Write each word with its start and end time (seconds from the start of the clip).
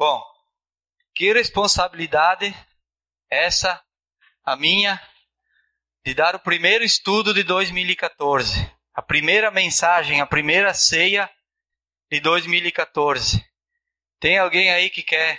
Bom, 0.00 0.24
que 1.14 1.30
responsabilidade 1.30 2.56
essa 3.28 3.84
a 4.42 4.56
minha 4.56 4.98
de 6.02 6.14
dar 6.14 6.34
o 6.34 6.40
primeiro 6.40 6.82
estudo 6.82 7.34
de 7.34 7.42
2014, 7.42 8.74
a 8.94 9.02
primeira 9.02 9.50
mensagem, 9.50 10.22
a 10.22 10.26
primeira 10.26 10.72
ceia 10.72 11.30
de 12.10 12.18
2014. 12.18 13.46
Tem 14.18 14.38
alguém 14.38 14.70
aí 14.70 14.88
que 14.88 15.02
quer 15.02 15.38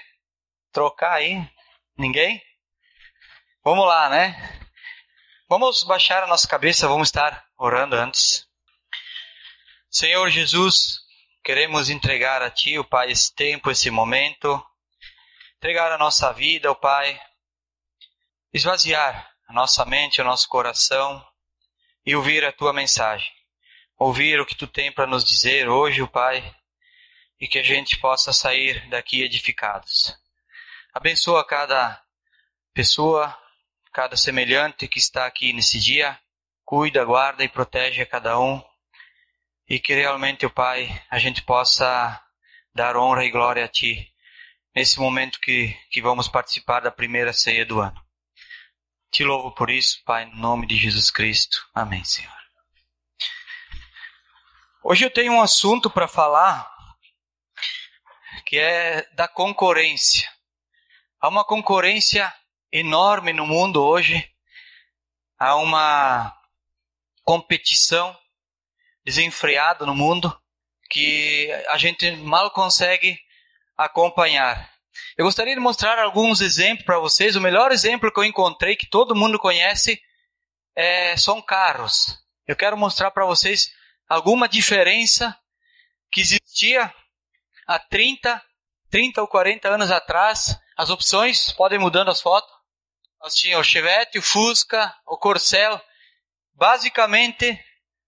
trocar 0.71 1.13
aí? 1.13 1.43
Ninguém? 1.97 2.39
Vamos 3.63 3.87
lá, 3.87 4.09
né? 4.09 4.62
Vamos 5.49 5.83
baixar 5.85 6.21
a 6.21 6.28
nossa 6.28 6.47
cabeça, 6.47 6.87
vamos 6.87 7.07
estar 7.07 7.47
orando 7.57 7.96
antes. 7.96 8.47
Senhor 9.89 10.29
Jesus, 10.29 11.01
queremos 11.44 11.89
entregar 11.89 12.42
a 12.42 12.49
Ti, 12.49 12.78
o 12.78 12.83
Pai, 12.83 13.12
esse 13.12 13.33
tempo, 13.33 13.71
esse 13.71 13.90
momento, 13.90 14.63
entregar 15.58 15.91
a 15.91 15.97
nossa 15.97 16.31
vida, 16.31 16.72
o 16.72 16.76
Pai, 16.76 17.20
esvaziar 18.54 19.30
a 19.48 19.54
nossa 19.54 19.86
mente, 19.86 20.22
o 20.22 20.23
nosso 20.23 20.48
coração 20.48 21.26
e 22.05 22.16
ouvir 22.16 22.45
a 22.45 22.52
Tua 22.52 22.73
mensagem. 22.73 23.31
Ouvir 23.98 24.40
o 24.40 24.45
que 24.45 24.55
Tu 24.55 24.67
tem 24.67 24.91
para 24.91 25.05
nos 25.05 25.23
dizer 25.23 25.70
hoje, 25.70 26.02
o 26.02 26.08
Pai, 26.08 26.55
e 27.40 27.48
que 27.48 27.59
a 27.59 27.64
gente 27.64 27.98
possa 27.98 28.31
sair 28.31 28.88
daqui 28.89 29.22
edificados. 29.22 30.16
Abençoa 30.94 31.45
cada 31.45 32.02
pessoa, 32.73 33.38
cada 33.94 34.16
semelhante 34.16 34.88
que 34.88 35.00
está 35.00 35.26
aqui 35.26 35.53
nesse 35.53 35.80
dia. 35.80 36.20
Cuida, 36.64 37.03
guarda 37.03 37.44
e 37.44 37.50
protege 37.50 38.02
a 38.02 38.05
cada 38.05 38.39
um. 38.39 38.70
E 39.71 39.80
que 39.80 39.95
realmente, 39.95 40.49
Pai, 40.49 41.02
a 41.09 41.17
gente 41.17 41.43
possa 41.43 42.21
dar 42.75 42.98
honra 42.98 43.23
e 43.23 43.31
glória 43.31 43.63
a 43.63 43.70
Ti 43.70 44.13
nesse 44.75 44.99
momento 44.99 45.39
que, 45.39 45.73
que 45.89 46.02
vamos 46.02 46.27
participar 46.27 46.81
da 46.81 46.91
primeira 46.91 47.31
ceia 47.31 47.66
do 47.66 47.80
ano. 47.80 47.95
Te 49.09 49.23
louvo 49.23 49.55
por 49.55 49.69
isso, 49.69 50.03
Pai, 50.03 50.25
no 50.25 50.36
nome 50.36 50.67
de 50.67 50.75
Jesus 50.75 51.09
Cristo. 51.09 51.66
Amém, 51.73 52.03
Senhor. 52.03 52.36
Hoje 54.83 55.05
eu 55.05 55.09
tenho 55.09 55.31
um 55.31 55.41
assunto 55.41 55.89
para 55.89 56.06
falar 56.06 56.69
que 58.45 58.59
é 58.59 59.08
da 59.13 59.30
concorrência. 59.30 60.30
Há 61.17 61.30
uma 61.30 61.45
concorrência 61.45 62.30
enorme 62.73 63.31
no 63.31 63.47
mundo 63.47 63.81
hoje. 63.81 64.30
Há 65.39 65.56
uma 65.56 66.38
competição 67.23 68.20
desenfreada 69.03 69.85
no 69.85 69.95
mundo 69.95 70.35
que 70.89 71.52
a 71.69 71.77
gente 71.77 72.11
mal 72.17 72.52
consegue 72.52 73.17
acompanhar. 73.77 74.69
Eu 75.17 75.25
gostaria 75.25 75.55
de 75.55 75.61
mostrar 75.61 75.97
alguns 75.99 76.41
exemplos 76.41 76.85
para 76.85 76.99
vocês. 76.99 77.35
O 77.35 77.41
melhor 77.41 77.72
exemplo 77.72 78.11
que 78.11 78.19
eu 78.19 78.25
encontrei, 78.25 78.75
que 78.75 78.89
todo 78.89 79.16
mundo 79.16 79.39
conhece, 79.39 80.02
é, 80.75 81.16
são 81.16 81.41
carros. 81.41 82.17
Eu 82.45 82.55
quero 82.55 82.77
mostrar 82.77 83.11
para 83.11 83.25
vocês 83.25 83.72
alguma 84.07 84.47
diferença 84.47 85.38
que 86.11 86.19
existia 86.19 86.94
há 87.66 87.79
30 87.79 88.41
30 88.91 89.22
ou 89.22 89.27
40 89.27 89.69
anos 89.69 89.89
atrás, 89.89 90.59
as 90.77 90.89
opções 90.89 91.53
podem 91.53 91.79
mudando 91.79 92.11
as 92.11 92.22
fotos. 92.22 92.52
Nós 93.22 93.33
tínhamos 93.33 93.66
o 93.66 93.69
Chevette, 93.69 94.19
o 94.19 94.22
Fusca, 94.22 94.94
o 95.07 95.17
Corcel. 95.17 95.81
Basicamente, 96.53 97.57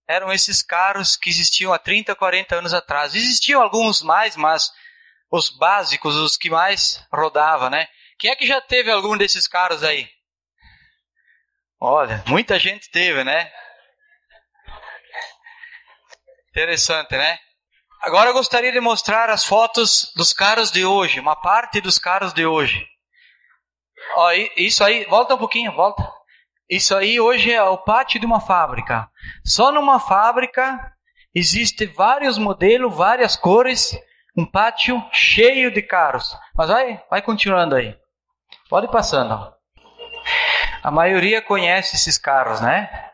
eram 0.08 0.32
esses 0.32 0.62
carros 0.62 1.16
que 1.16 1.30
existiam 1.30 1.72
há 1.72 1.78
30, 1.78 2.14
40 2.14 2.56
anos 2.56 2.74
atrás. 2.74 3.14
Existiam 3.14 3.62
alguns 3.62 4.02
mais, 4.02 4.36
mas 4.36 4.70
os 5.30 5.50
básicos, 5.50 6.16
os 6.16 6.36
que 6.36 6.50
mais 6.50 7.04
rodava, 7.12 7.70
né? 7.70 7.88
Quem 8.18 8.30
é 8.30 8.36
que 8.36 8.46
já 8.46 8.60
teve 8.60 8.90
algum 8.90 9.16
desses 9.16 9.46
carros 9.46 9.82
aí? 9.82 10.08
Olha, 11.80 12.22
muita 12.26 12.58
gente 12.58 12.90
teve, 12.90 13.24
né? 13.24 13.50
Interessante, 16.50 17.16
né? 17.16 17.38
Agora 18.00 18.30
eu 18.30 18.34
gostaria 18.34 18.70
de 18.70 18.80
mostrar 18.80 19.30
as 19.30 19.44
fotos 19.44 20.12
dos 20.14 20.32
carros 20.32 20.70
de 20.70 20.84
hoje, 20.84 21.18
uma 21.18 21.34
parte 21.34 21.80
dos 21.80 21.98
carros 21.98 22.32
de 22.32 22.46
hoje. 22.46 22.86
Ó, 24.14 24.30
isso 24.56 24.84
aí, 24.84 25.04
volta 25.06 25.34
um 25.34 25.38
pouquinho, 25.38 25.72
volta. 25.72 26.02
Isso 26.68 26.96
aí 26.96 27.20
hoje 27.20 27.52
é 27.52 27.62
o 27.62 27.78
pátio 27.78 28.18
de 28.18 28.26
uma 28.26 28.40
fábrica. 28.40 29.08
Só 29.44 29.70
numa 29.70 30.00
fábrica 30.00 30.92
existe 31.34 31.84
vários 31.86 32.38
modelos, 32.38 32.96
várias 32.96 33.36
cores, 33.36 33.98
um 34.36 34.46
pátio 34.46 35.02
cheio 35.12 35.70
de 35.70 35.82
carros. 35.82 36.36
Mas 36.54 36.68
vai, 36.68 37.02
vai 37.10 37.22
continuando 37.22 37.74
aí. 37.74 37.94
Pode 38.68 38.86
ir 38.86 38.90
passando. 38.90 39.52
A 40.82 40.90
maioria 40.90 41.42
conhece 41.42 41.96
esses 41.96 42.18
carros, 42.18 42.60
né? 42.60 43.10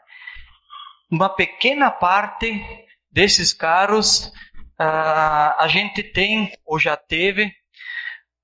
Uma 1.10 1.28
pequena 1.28 1.90
parte 1.90 2.64
desses 3.10 3.52
carros 3.52 4.26
uh, 4.80 5.56
a 5.58 5.66
gente 5.68 6.02
tem 6.02 6.52
ou 6.64 6.78
já 6.78 6.96
teve 6.96 7.52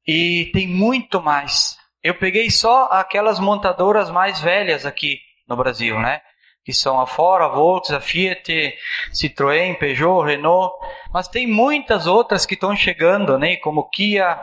e 0.07 0.51
tem 0.53 0.67
muito 0.67 1.23
mais. 1.23 1.77
Eu 2.07 2.15
peguei 2.15 2.49
só 2.53 2.85
aquelas 2.85 3.41
montadoras 3.41 4.09
mais 4.11 4.41
velhas 4.41 4.87
aqui 4.87 5.19
no 5.49 5.57
Brasil, 5.57 5.99
né? 5.99 6.21
Que 6.65 6.73
são 6.73 7.01
a 7.01 7.05
Ford, 7.05 7.43
a 7.43 7.49
Volks, 7.49 7.91
a 7.91 8.01
Fiat, 8.01 8.79
Citroën, 9.13 9.77
Peugeot, 9.77 10.25
Renault, 10.25 10.73
mas 11.13 11.27
tem 11.27 11.49
muitas 11.49 12.07
outras 12.07 12.47
que 12.47 12.55
estão 12.55 12.77
chegando, 12.77 13.37
né? 13.37 13.57
Como 13.57 13.91
Kia, 13.91 14.39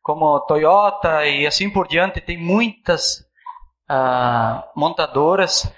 como 0.00 0.38
Toyota 0.46 1.26
e 1.26 1.44
assim 1.44 1.68
por 1.68 1.88
diante. 1.88 2.20
Tem 2.20 2.38
muitas 2.38 3.18
uh, 3.90 4.62
montadoras 4.76 5.68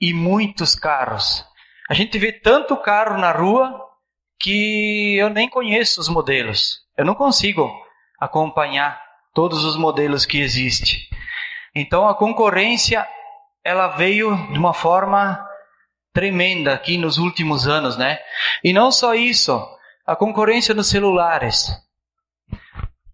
e 0.00 0.14
muitos 0.14 0.76
carros. 0.76 1.44
A 1.90 1.94
gente 1.94 2.16
vê 2.16 2.30
tanto 2.30 2.76
carro 2.76 3.18
na 3.18 3.32
rua 3.32 3.88
que 4.38 5.16
eu 5.16 5.30
nem 5.30 5.48
conheço 5.48 6.00
os 6.00 6.08
modelos. 6.08 6.78
Eu 6.96 7.04
não 7.04 7.16
consigo 7.16 7.68
acompanhar 8.20 9.09
todos 9.34 9.64
os 9.64 9.76
modelos 9.76 10.26
que 10.26 10.40
existem. 10.40 10.98
Então 11.74 12.08
a 12.08 12.14
concorrência 12.14 13.06
ela 13.64 13.88
veio 13.88 14.34
de 14.52 14.58
uma 14.58 14.74
forma 14.74 15.46
tremenda 16.12 16.74
aqui 16.74 16.98
nos 16.98 17.18
últimos 17.18 17.68
anos, 17.68 17.96
né? 17.96 18.18
E 18.64 18.72
não 18.72 18.90
só 18.90 19.14
isso, 19.14 19.60
a 20.06 20.16
concorrência 20.16 20.74
nos 20.74 20.88
celulares, 20.88 21.70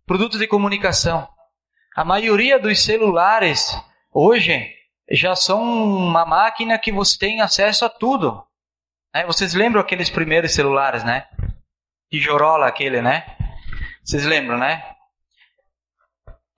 produtos 0.06 0.38
de 0.38 0.46
comunicação. 0.46 1.28
A 1.94 2.04
maioria 2.04 2.58
dos 2.58 2.82
celulares 2.82 3.76
hoje 4.12 4.70
já 5.10 5.34
são 5.36 5.62
uma 5.62 6.24
máquina 6.24 6.78
que 6.78 6.92
você 6.92 7.18
tem 7.18 7.40
acesso 7.40 7.84
a 7.84 7.88
tudo. 7.88 8.42
É, 9.14 9.24
vocês 9.24 9.54
lembram 9.54 9.80
aqueles 9.80 10.10
primeiros 10.10 10.54
celulares, 10.54 11.04
né? 11.04 11.26
Tijorola 12.10 12.66
aquele, 12.66 13.00
né? 13.00 13.26
Vocês 14.04 14.24
lembram, 14.24 14.58
né? 14.58 14.95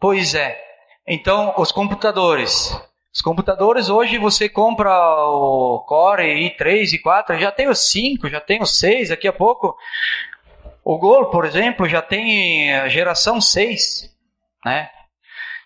Pois 0.00 0.34
é. 0.34 0.58
Então, 1.06 1.54
os 1.56 1.72
computadores. 1.72 2.78
Os 3.12 3.22
computadores 3.22 3.88
hoje 3.88 4.18
você 4.18 4.48
compra 4.48 4.90
o 4.90 5.80
Core 5.86 6.22
i3 6.22 6.92
e 6.92 6.98
4, 6.98 7.38
já 7.38 7.50
tem 7.50 7.68
os 7.68 7.90
5, 7.90 8.28
já 8.28 8.40
tem 8.40 8.62
os 8.62 8.78
6, 8.78 9.08
daqui 9.08 9.26
a 9.26 9.32
pouco. 9.32 9.76
O 10.84 10.98
Gol, 10.98 11.30
por 11.30 11.44
exemplo, 11.44 11.88
já 11.88 12.00
tem 12.00 12.74
a 12.74 12.88
geração 12.88 13.40
6, 13.40 14.14
né? 14.64 14.90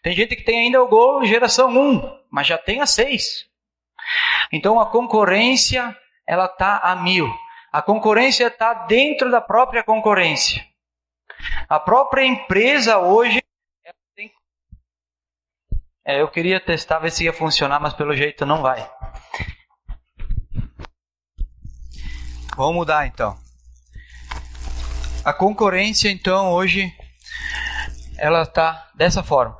Tem 0.02 0.14
gente 0.14 0.34
que 0.34 0.42
tem 0.42 0.60
ainda 0.60 0.82
o 0.82 0.88
Gol 0.88 1.24
geração 1.24 1.68
1, 1.68 2.18
mas 2.30 2.46
já 2.46 2.56
tem 2.56 2.80
a 2.80 2.86
6. 2.86 3.46
Então 4.52 4.80
a 4.80 4.86
concorrência 4.86 5.96
ela 6.26 6.46
está 6.46 6.78
a 6.78 6.96
mil. 6.96 7.32
A 7.72 7.80
concorrência 7.82 8.46
está 8.46 8.74
dentro 8.74 9.30
da 9.30 9.40
própria 9.40 9.82
concorrência. 9.82 10.64
A 11.68 11.78
própria 11.78 12.24
empresa 12.24 12.98
hoje. 12.98 13.42
É, 16.04 16.20
eu 16.20 16.28
queria 16.28 16.60
testar 16.60 16.98
ver 16.98 17.10
se 17.10 17.24
ia 17.24 17.32
funcionar, 17.32 17.80
mas 17.80 17.94
pelo 17.94 18.14
jeito 18.14 18.44
não 18.44 18.62
vai. 18.62 18.88
Vamos 22.56 22.74
mudar 22.74 23.06
então. 23.06 23.36
A 25.24 25.32
concorrência 25.32 26.10
então 26.10 26.52
hoje 26.52 26.92
ela 28.18 28.42
está 28.42 28.90
dessa 28.94 29.22
forma. 29.22 29.56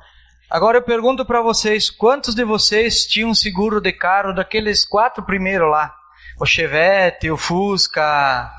Agora 0.49 0.77
eu 0.77 0.83
pergunto 0.83 1.25
para 1.25 1.41
vocês, 1.41 1.89
quantos 1.89 2.35
de 2.35 2.43
vocês 2.43 3.05
tinham 3.05 3.33
seguro 3.33 3.81
de 3.81 3.91
carro 3.91 4.33
daqueles 4.33 4.85
quatro 4.85 5.23
primeiros 5.23 5.69
lá? 5.69 5.95
o 6.39 6.45
Chevette, 6.45 7.29
o 7.29 7.37
Fusca. 7.37 8.51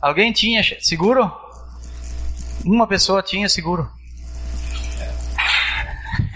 Alguém 0.00 0.32
tinha 0.32 0.62
seguro? 0.80 1.30
Uma 2.64 2.86
pessoa 2.86 3.22
tinha 3.22 3.48
seguro. 3.48 3.90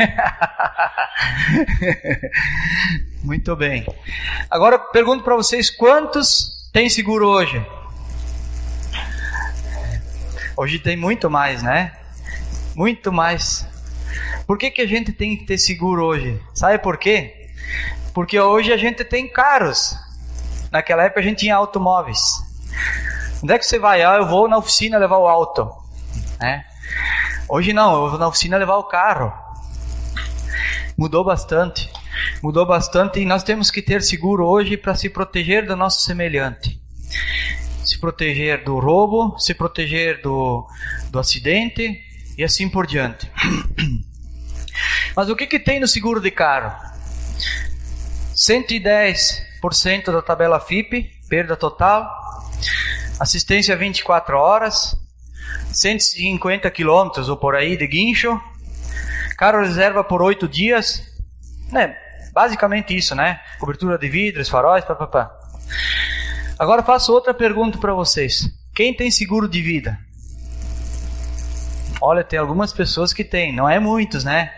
Muito 3.23 3.55
bem. 3.57 3.87
Agora 4.51 4.79
pergunto 4.79 5.23
para 5.23 5.37
vocês 5.37 5.71
quantos 5.71 6.69
tem 6.73 6.89
seguro 6.89 7.29
hoje? 7.29 7.65
Hoje 10.57 10.79
tem 10.79 10.97
muito 10.97 11.31
mais, 11.31 11.63
né? 11.63 11.93
Muito 12.75 13.13
mais. 13.13 13.67
Por 14.47 14.59
que, 14.59 14.71
que 14.71 14.83
a 14.83 14.87
gente 14.87 15.13
tem 15.13 15.37
que 15.37 15.45
ter 15.45 15.59
seguro 15.59 16.05
hoje? 16.05 16.41
Sabe 16.55 16.79
por 16.79 16.99
quê? 16.99 17.49
Porque 18.13 18.39
hoje 18.39 18.73
a 18.73 18.77
gente 18.77 19.05
tem 19.05 19.29
carros. 19.29 19.97
Naquela 20.71 21.05
época 21.05 21.21
a 21.21 21.23
gente 21.23 21.39
tinha 21.39 21.57
automóveis. 21.57 22.21
Onde 23.43 23.55
é 23.55 23.59
que 23.59 23.65
você 23.65 23.79
vai? 23.79 24.03
Ah, 24.03 24.17
eu 24.17 24.27
vou 24.27 24.49
na 24.49 24.59
oficina 24.59 24.99
levar 24.99 25.19
o 25.19 25.27
auto. 25.27 25.71
É. 26.41 26.63
Hoje 27.49 27.73
não, 27.73 27.95
eu 27.95 28.11
vou 28.11 28.19
na 28.19 28.29
oficina 28.29 28.57
levar 28.57 28.77
o 28.77 28.85
carro. 28.85 29.33
Mudou 31.01 31.25
bastante. 31.25 31.89
Mudou 32.43 32.67
bastante 32.67 33.21
e 33.21 33.25
nós 33.25 33.43
temos 33.43 33.71
que 33.71 33.81
ter 33.81 34.03
seguro 34.03 34.47
hoje 34.47 34.77
para 34.77 34.95
se 34.95 35.09
proteger 35.09 35.67
do 35.67 35.75
nosso 35.75 36.03
semelhante. 36.03 36.79
Se 37.87 37.99
proteger 37.99 38.63
do 38.65 38.79
roubo, 38.79 39.39
se 39.39 39.55
proteger 39.55 40.21
do, 40.21 40.69
do 41.11 41.19
acidente 41.19 41.99
e 42.37 42.45
assim 42.45 42.69
por 42.69 42.87
diante. 42.87 43.33
Mas 45.17 45.31
o 45.31 45.37
que, 45.37 45.47
que 45.47 45.59
tem 45.59 45.81
no 45.81 45.89
seguro 45.89 46.21
de 46.21 46.31
carro? 46.31 46.79
110% 48.37 50.13
da 50.13 50.21
tabela 50.21 50.61
FIP, 50.61 51.11
perda 51.31 51.57
total, 51.57 52.11
assistência 53.19 53.75
24 53.75 54.37
horas, 54.37 54.95
150 55.73 56.71
quilômetros 56.71 57.31
ou 57.31 57.39
por 57.39 57.55
aí 57.55 57.75
de 57.79 57.87
guincho, 57.87 58.39
carro 59.41 59.61
reserva 59.61 60.05
por 60.05 60.21
8 60.21 60.47
dias, 60.47 61.03
né? 61.73 61.97
Basicamente 62.31 62.95
isso, 62.95 63.15
né? 63.15 63.41
Cobertura 63.59 63.97
de 63.97 64.07
vidros, 64.07 64.51
faróis, 64.51 64.85
papapá. 64.85 65.35
Agora 66.59 66.83
faço 66.83 67.11
outra 67.11 67.33
pergunta 67.33 67.79
para 67.79 67.95
vocês. 67.95 68.51
Quem 68.75 68.95
tem 68.95 69.11
seguro 69.11 69.49
de 69.49 69.63
vida? 69.63 69.99
Olha, 72.03 72.23
tem 72.23 72.39
algumas 72.39 72.71
pessoas 72.71 73.15
que 73.15 73.25
têm, 73.25 73.51
não 73.51 73.67
é 73.67 73.79
muitos, 73.79 74.25
né? 74.25 74.53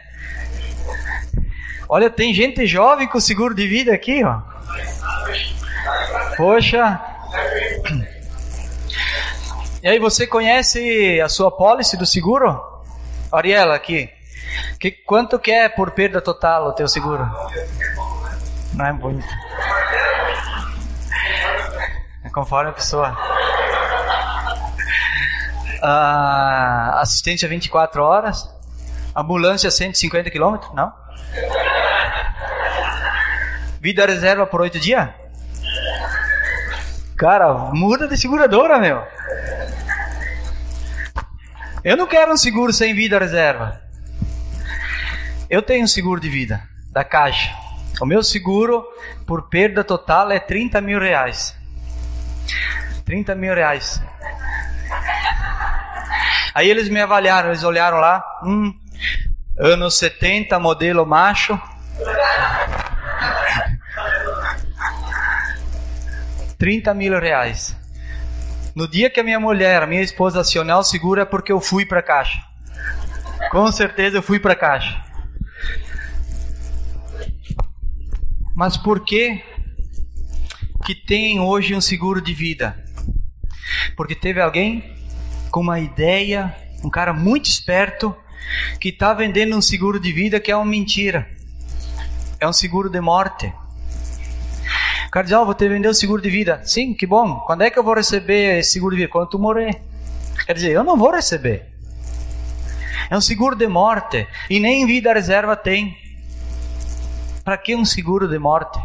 Olha, 1.88 2.10
tem 2.10 2.34
gente 2.34 2.66
jovem 2.66 3.06
com 3.06 3.20
seguro 3.20 3.54
de 3.54 3.68
vida 3.68 3.94
aqui, 3.94 4.24
ó. 4.24 4.40
Poxa. 6.36 7.00
E 9.80 9.86
aí, 9.86 10.00
você 10.00 10.26
conhece 10.26 11.20
a 11.20 11.28
sua 11.28 11.52
pólice 11.52 11.96
do 11.96 12.04
seguro? 12.04 12.60
Ariela, 13.30 13.76
aqui. 13.76 14.10
Que, 14.78 14.90
quanto 14.90 15.38
que 15.38 15.50
é 15.50 15.68
por 15.68 15.92
perda 15.92 16.20
total 16.20 16.68
o 16.68 16.72
teu 16.72 16.88
seguro? 16.88 17.28
Não 18.74 18.86
é 18.86 18.92
muito. 18.92 19.26
É 22.24 22.30
conforme 22.30 22.70
a 22.70 22.72
pessoa. 22.72 23.16
Ah, 25.82 27.00
assistência 27.00 27.48
24 27.48 28.02
horas. 28.02 28.48
Ambulância 29.14 29.70
150 29.70 30.30
km? 30.30 30.56
Não? 30.74 30.92
Vida 33.80 34.06
reserva 34.06 34.46
por 34.46 34.60
8 34.60 34.78
dias? 34.78 35.08
Cara, 37.16 37.52
muda 37.72 38.08
de 38.08 38.16
seguradora, 38.16 38.78
meu. 38.78 39.04
Eu 41.84 41.96
não 41.96 42.06
quero 42.06 42.32
um 42.32 42.36
seguro 42.36 42.72
sem 42.72 42.94
vida 42.94 43.18
reserva. 43.18 43.81
Eu 45.52 45.60
tenho 45.60 45.84
um 45.84 45.86
seguro 45.86 46.18
de 46.18 46.30
vida 46.30 46.66
da 46.90 47.04
Caixa. 47.04 47.54
O 48.00 48.06
meu 48.06 48.22
seguro 48.22 48.88
por 49.26 49.50
perda 49.50 49.84
total 49.84 50.32
é 50.32 50.40
30 50.40 50.80
mil 50.80 50.98
reais. 50.98 51.54
30 53.04 53.34
mil 53.34 53.54
reais. 53.54 54.00
Aí 56.54 56.70
eles 56.70 56.88
me 56.88 57.02
avaliaram, 57.02 57.50
eles 57.50 57.64
olharam 57.64 57.98
lá, 57.98 58.24
hum, 58.42 58.72
anos 59.58 59.98
70, 59.98 60.58
modelo 60.58 61.04
macho. 61.04 61.60
Trinta 66.56 66.94
mil 66.94 67.20
reais. 67.20 67.76
No 68.74 68.88
dia 68.88 69.10
que 69.10 69.20
a 69.20 69.22
minha 69.22 69.38
mulher, 69.38 69.82
a 69.82 69.86
minha 69.86 70.00
esposa 70.00 70.40
acionar 70.40 70.78
o 70.78 70.82
seguro 70.82 71.20
é 71.20 71.26
porque 71.26 71.52
eu 71.52 71.60
fui 71.60 71.84
para 71.84 72.00
a 72.00 72.02
caixa. 72.02 72.42
Com 73.50 73.70
certeza 73.70 74.16
eu 74.16 74.22
fui 74.22 74.40
para 74.40 74.54
a 74.54 74.56
caixa. 74.56 75.11
Mas 78.54 78.76
por 78.76 79.00
que 79.00 79.42
que 80.84 80.94
tem 80.94 81.40
hoje 81.40 81.74
um 81.74 81.80
seguro 81.80 82.20
de 82.20 82.34
vida? 82.34 82.84
Porque 83.96 84.14
teve 84.14 84.40
alguém 84.40 84.94
com 85.50 85.60
uma 85.60 85.80
ideia, 85.80 86.54
um 86.84 86.90
cara 86.90 87.12
muito 87.12 87.46
esperto, 87.46 88.14
que 88.80 88.90
está 88.90 89.14
vendendo 89.14 89.56
um 89.56 89.62
seguro 89.62 89.98
de 89.98 90.12
vida 90.12 90.40
que 90.40 90.50
é 90.50 90.56
uma 90.56 90.64
mentira. 90.64 91.28
É 92.40 92.48
um 92.48 92.52
seguro 92.52 92.90
de 92.90 93.00
morte. 93.00 93.52
O 95.06 95.10
cara 95.10 95.24
diz, 95.24 95.36
oh, 95.36 95.44
vou 95.44 95.54
ter 95.54 95.68
vender 95.68 95.88
o 95.88 95.94
seguro 95.94 96.20
de 96.20 96.30
vida. 96.30 96.60
Sim, 96.64 96.94
que 96.94 97.06
bom. 97.06 97.40
Quando 97.46 97.62
é 97.62 97.70
que 97.70 97.78
eu 97.78 97.84
vou 97.84 97.94
receber 97.94 98.58
esse 98.58 98.72
seguro 98.72 98.94
de 98.94 99.02
vida? 99.02 99.12
Quando 99.12 99.28
tu 99.28 99.38
morrer. 99.38 99.80
Quer 100.46 100.54
dizer, 100.54 100.72
eu 100.72 100.82
não 100.82 100.96
vou 100.96 101.12
receber. 101.12 101.66
É 103.10 103.16
um 103.16 103.20
seguro 103.20 103.54
de 103.54 103.68
morte. 103.68 104.26
E 104.48 104.58
nem 104.58 104.86
vida 104.86 105.12
reserva 105.12 105.54
tem. 105.54 105.96
Para 107.44 107.58
que 107.58 107.74
um 107.74 107.84
seguro 107.84 108.28
de 108.28 108.38
morte? 108.38 108.78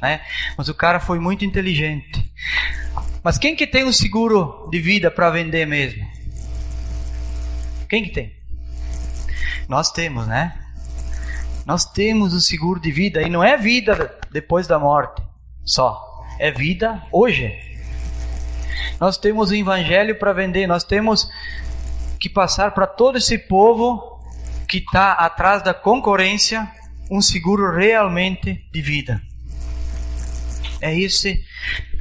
Né? 0.00 0.20
Mas 0.56 0.68
o 0.68 0.74
cara 0.74 1.00
foi 1.00 1.18
muito 1.18 1.44
inteligente. 1.44 2.30
Mas 3.22 3.38
quem 3.38 3.56
que 3.56 3.66
tem 3.66 3.84
um 3.84 3.92
seguro 3.92 4.68
de 4.70 4.80
vida 4.80 5.10
para 5.10 5.30
vender 5.30 5.66
mesmo? 5.66 6.06
Quem 7.88 8.04
que 8.04 8.10
tem? 8.10 8.36
Nós 9.68 9.90
temos, 9.90 10.26
né? 10.26 10.54
Nós 11.66 11.84
temos 11.84 12.32
o 12.32 12.40
seguro 12.40 12.80
de 12.80 12.90
vida 12.90 13.20
e 13.20 13.28
não 13.28 13.44
é 13.44 13.56
vida 13.56 14.18
depois 14.30 14.66
da 14.66 14.78
morte 14.78 15.22
só, 15.64 16.24
é 16.38 16.50
vida 16.50 17.02
hoje. 17.12 17.54
Nós 18.98 19.18
temos 19.18 19.50
o 19.50 19.54
evangelho 19.54 20.18
para 20.18 20.32
vender, 20.32 20.66
nós 20.66 20.82
temos 20.82 21.28
que 22.18 22.28
passar 22.28 22.72
para 22.72 22.86
todo 22.86 23.18
esse 23.18 23.36
povo 23.36 24.18
que 24.66 24.78
está 24.78 25.12
atrás 25.12 25.62
da 25.62 25.74
concorrência 25.74 26.66
um 27.10 27.20
seguro 27.20 27.74
realmente 27.74 28.64
de 28.72 28.82
vida. 28.82 29.22
É 30.80 30.96
esse, 30.98 31.42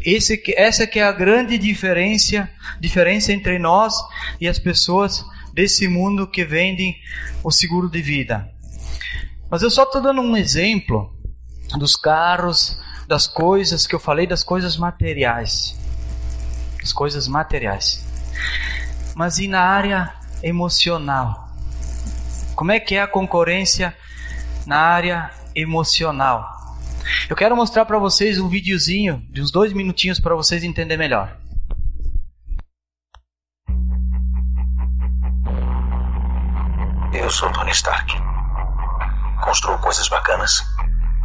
esse 0.04 0.42
essa 0.56 0.86
que 0.86 1.00
é 1.00 1.04
a 1.04 1.12
grande 1.12 1.58
diferença, 1.58 2.50
diferença 2.80 3.32
entre 3.32 3.58
nós 3.58 3.96
e 4.40 4.48
as 4.48 4.60
pessoas 4.60 5.26
desse 5.54 5.88
mundo 5.88 6.28
que 6.28 6.46
vendem 6.46 6.96
o 7.44 7.52
seguro 7.52 7.90
de 7.90 8.02
vida. 8.02 8.48
Mas 9.50 9.62
eu 9.62 9.72
só 9.72 9.84
estou 9.84 10.02
dando 10.02 10.22
um 10.22 10.36
exemplo 10.36 11.16
dos 11.78 11.96
carros, 11.96 12.78
das 13.08 13.26
coisas 13.26 13.88
que 13.88 13.96
eu 13.96 14.00
falei, 14.00 14.28
das 14.28 14.44
coisas 14.44 14.78
materiais. 14.78 15.76
As 16.84 16.94
coisas 16.94 17.28
materiais. 17.28 18.06
Mas 19.16 19.40
e 19.40 19.48
na 19.48 19.62
área 19.62 20.14
emocional? 20.44 21.48
Como 22.56 22.72
é 22.72 22.80
que 22.80 22.96
é 22.96 23.02
a 23.02 23.08
concorrência 23.08 23.96
na 24.68 24.80
área 24.80 25.32
emocional. 25.56 26.46
Eu 27.30 27.36
quero 27.38 27.56
mostrar 27.56 27.86
para 27.86 27.98
vocês 27.98 28.38
um 28.38 28.50
videozinho 28.50 29.26
de 29.30 29.42
uns 29.42 29.50
dois 29.50 29.72
minutinhos 29.72 30.20
para 30.20 30.36
vocês 30.36 30.62
entenderem 30.62 30.98
melhor. 30.98 31.38
Eu 37.14 37.30
sou 37.30 37.50
Tony 37.54 37.72
Stark. 37.72 38.14
Construo 39.42 39.78
coisas 39.80 40.08
bacanas. 40.10 40.62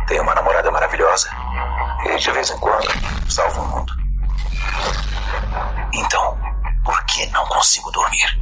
Tenho 0.07 0.23
uma 0.23 0.35
namorada 0.37 0.71
maravilhosa. 0.71 1.29
E 2.07 2.17
de 2.17 2.31
vez 2.31 2.49
em 2.49 2.59
quando 2.59 2.87
salvo 3.29 3.61
o 3.61 3.69
mundo. 3.69 3.93
Então, 5.93 6.39
por 6.85 7.05
que 7.07 7.27
não 7.27 7.45
consigo 7.47 7.91
dormir? 7.91 8.39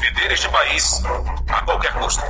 Defender 0.00 0.32
este 0.32 0.48
país 0.48 1.02
a 1.48 1.60
qualquer 1.62 1.92
custo. 1.92 2.24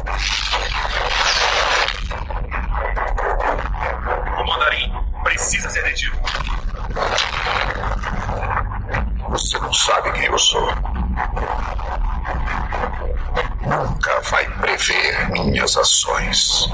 O 4.39 4.45
mandarim 4.45 4.93
precisa 5.23 5.71
ser 5.71 5.85
detido. 5.85 6.19
Você 9.29 9.59
não 9.59 9.73
sabe 9.73 10.11
quem 10.13 10.25
eu 10.25 10.39
sou. 10.39 10.75
Nunca 13.63 14.21
vai 14.23 14.45
prever 14.59 15.31
minhas 15.31 15.77
ações. 15.77 16.69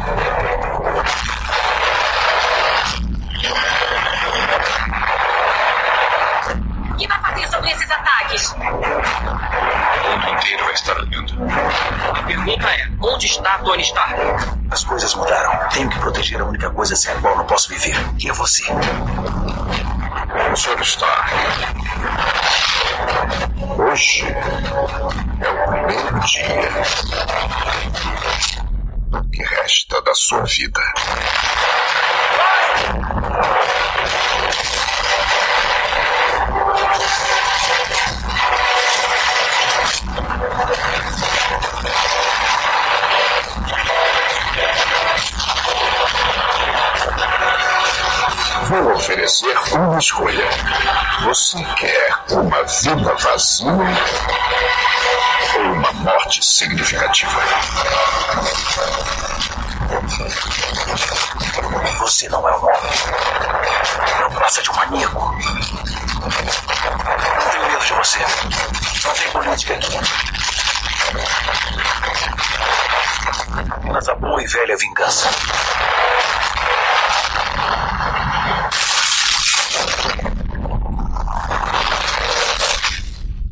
Tony 13.67 13.83
Stark? 13.83 14.15
As 14.71 14.85
coisas 14.85 15.13
mudaram. 15.17 15.69
Tenho 15.71 15.91
que 15.91 15.99
proteger 15.99 16.41
a 16.41 16.45
única 16.45 16.71
coisa 16.71 16.95
sem 16.95 17.13
a 17.13 17.21
qual 17.21 17.37
não 17.37 17.45
posso 17.47 17.69
viver, 17.69 17.97
que 18.17 18.29
é 18.29 18.33
você. 18.33 18.63
Sr. 20.55 20.81
Stark. 20.83 21.33
Hoje 23.77 24.25
é 24.25 25.51
o 25.51 25.69
primeiro 25.69 26.21
dia 26.21 26.71
que 29.33 29.43
resta 29.43 30.01
da 30.01 30.15
sua 30.15 30.45
vida. 30.45 30.81
Vou 48.83 48.93
oferecer 48.95 49.57
uma 49.73 49.99
escolha. 49.99 50.49
Você 51.25 51.63
quer 51.77 52.15
uma 52.31 52.63
vida 52.63 53.15
vazia 53.15 53.73
ou 55.55 55.63
uma 55.73 55.93
morte 55.93 56.45
significativa? 56.45 57.41
Você 62.01 62.29
não 62.29 62.47
é 62.49 62.53
um 62.53 62.65
homem. 62.65 62.93
Não 64.21 64.31
passa 64.33 64.63
de 64.63 64.71
um 64.71 64.75
maníaco. 64.75 65.35
Não 66.21 67.51
tenho 67.51 67.67
medo 67.67 67.85
de 67.85 67.93
você. 67.95 68.19
Não 69.05 69.15
tem 69.15 69.31
política 69.31 69.75
aqui. 69.75 69.99
Apenas 73.71 74.09
a 74.09 74.15
boa 74.17 74.43
e 74.43 74.47
velha 74.47 74.77
vingança. 74.77 75.31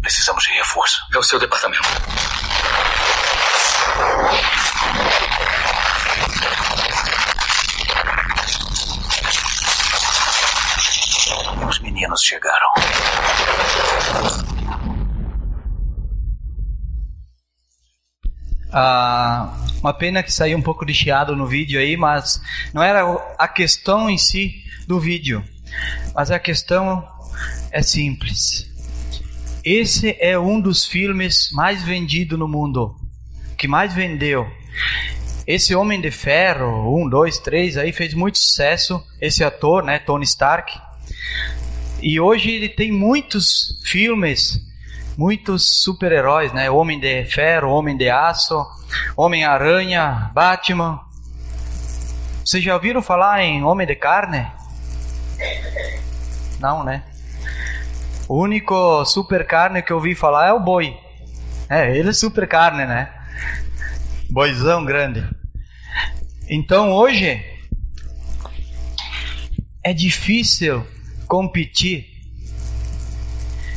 Precisamos 0.03 0.45
de 0.45 0.51
seu 1.25 1.39
departamento. 1.39 1.89
Os 11.69 11.79
meninos 11.81 12.23
chegaram. 12.23 12.69
Ah, 18.77 19.57
uma 19.81 19.95
pena 19.95 20.23
que 20.23 20.33
saiu 20.33 20.59
um 20.59 20.63
pouco 20.63 20.85
de 20.85 20.93
chiado 20.93 21.37
no 21.37 21.47
vídeo 21.47 21.79
aí, 21.79 21.97
mas 21.97 22.43
não 22.73 22.83
era 22.83 23.05
a 23.39 23.47
questão 23.47 24.11
em 24.11 24.19
si 24.19 24.65
do 24.87 24.99
vídeo, 24.99 25.45
mas 26.15 26.31
a 26.31 26.39
questão 26.39 27.09
é 27.71 27.83
simples. 27.83 28.74
Esse 29.65 30.15
é 30.21 30.39
um 30.39 30.61
dos 30.61 30.85
filmes 30.85 31.49
mais 31.51 31.83
vendidos 31.83 32.39
no 32.39 32.47
mundo, 32.47 32.95
que 33.57 33.67
mais 33.67 33.95
vendeu. 33.95 34.47
Esse 35.47 35.75
Homem 35.75 36.03
de 36.03 36.11
Ferro, 36.11 36.95
um, 36.95 37.09
dois, 37.09 37.39
três, 37.39 37.79
aí 37.79 37.91
fez 37.91 38.13
muito 38.13 38.37
sucesso. 38.37 39.03
Esse 39.19 39.43
ator, 39.43 39.83
né, 39.83 39.99
Tony 39.99 40.25
Stark. 40.25 40.79
E 42.03 42.21
hoje 42.21 42.51
ele 42.51 42.69
tem 42.69 42.93
muitos 42.93 43.81
filmes, 43.87 44.61
muitos 45.17 45.83
super-heróis, 45.83 46.53
né? 46.53 46.71
Homem 46.71 47.01
de 47.01 47.25
Ferro, 47.25 47.71
Homem 47.71 47.97
de 47.97 48.11
Aço, 48.11 48.67
Homem-Aranha, 49.17 50.31
Batman. 50.35 51.01
Vocês 52.45 52.63
já 52.63 52.75
ouviram 52.75 53.01
falar 53.01 53.43
em 53.43 53.65
Homem 53.65 53.87
de 53.87 53.95
Carne? 53.95 54.47
Não, 56.61 56.85
né? 56.85 57.03
O 58.29 58.43
único 58.43 59.05
super 59.05 59.47
carne 59.47 59.83
que 59.83 59.93
eu 59.93 59.97
ouvi 59.97 60.15
falar 60.15 60.49
é 60.49 60.53
o 60.53 60.61
boi. 60.61 60.97
É, 61.69 61.97
ele 61.97 62.09
é 62.09 62.13
super 62.13 62.49
carne, 62.49 62.87
né? 62.87 63.13
Boizão 64.31 64.85
grande. 64.85 65.29
Então 66.49 66.93
hoje 66.93 67.43
é 69.83 69.93
difícil 69.93 70.87
competir 71.27 72.07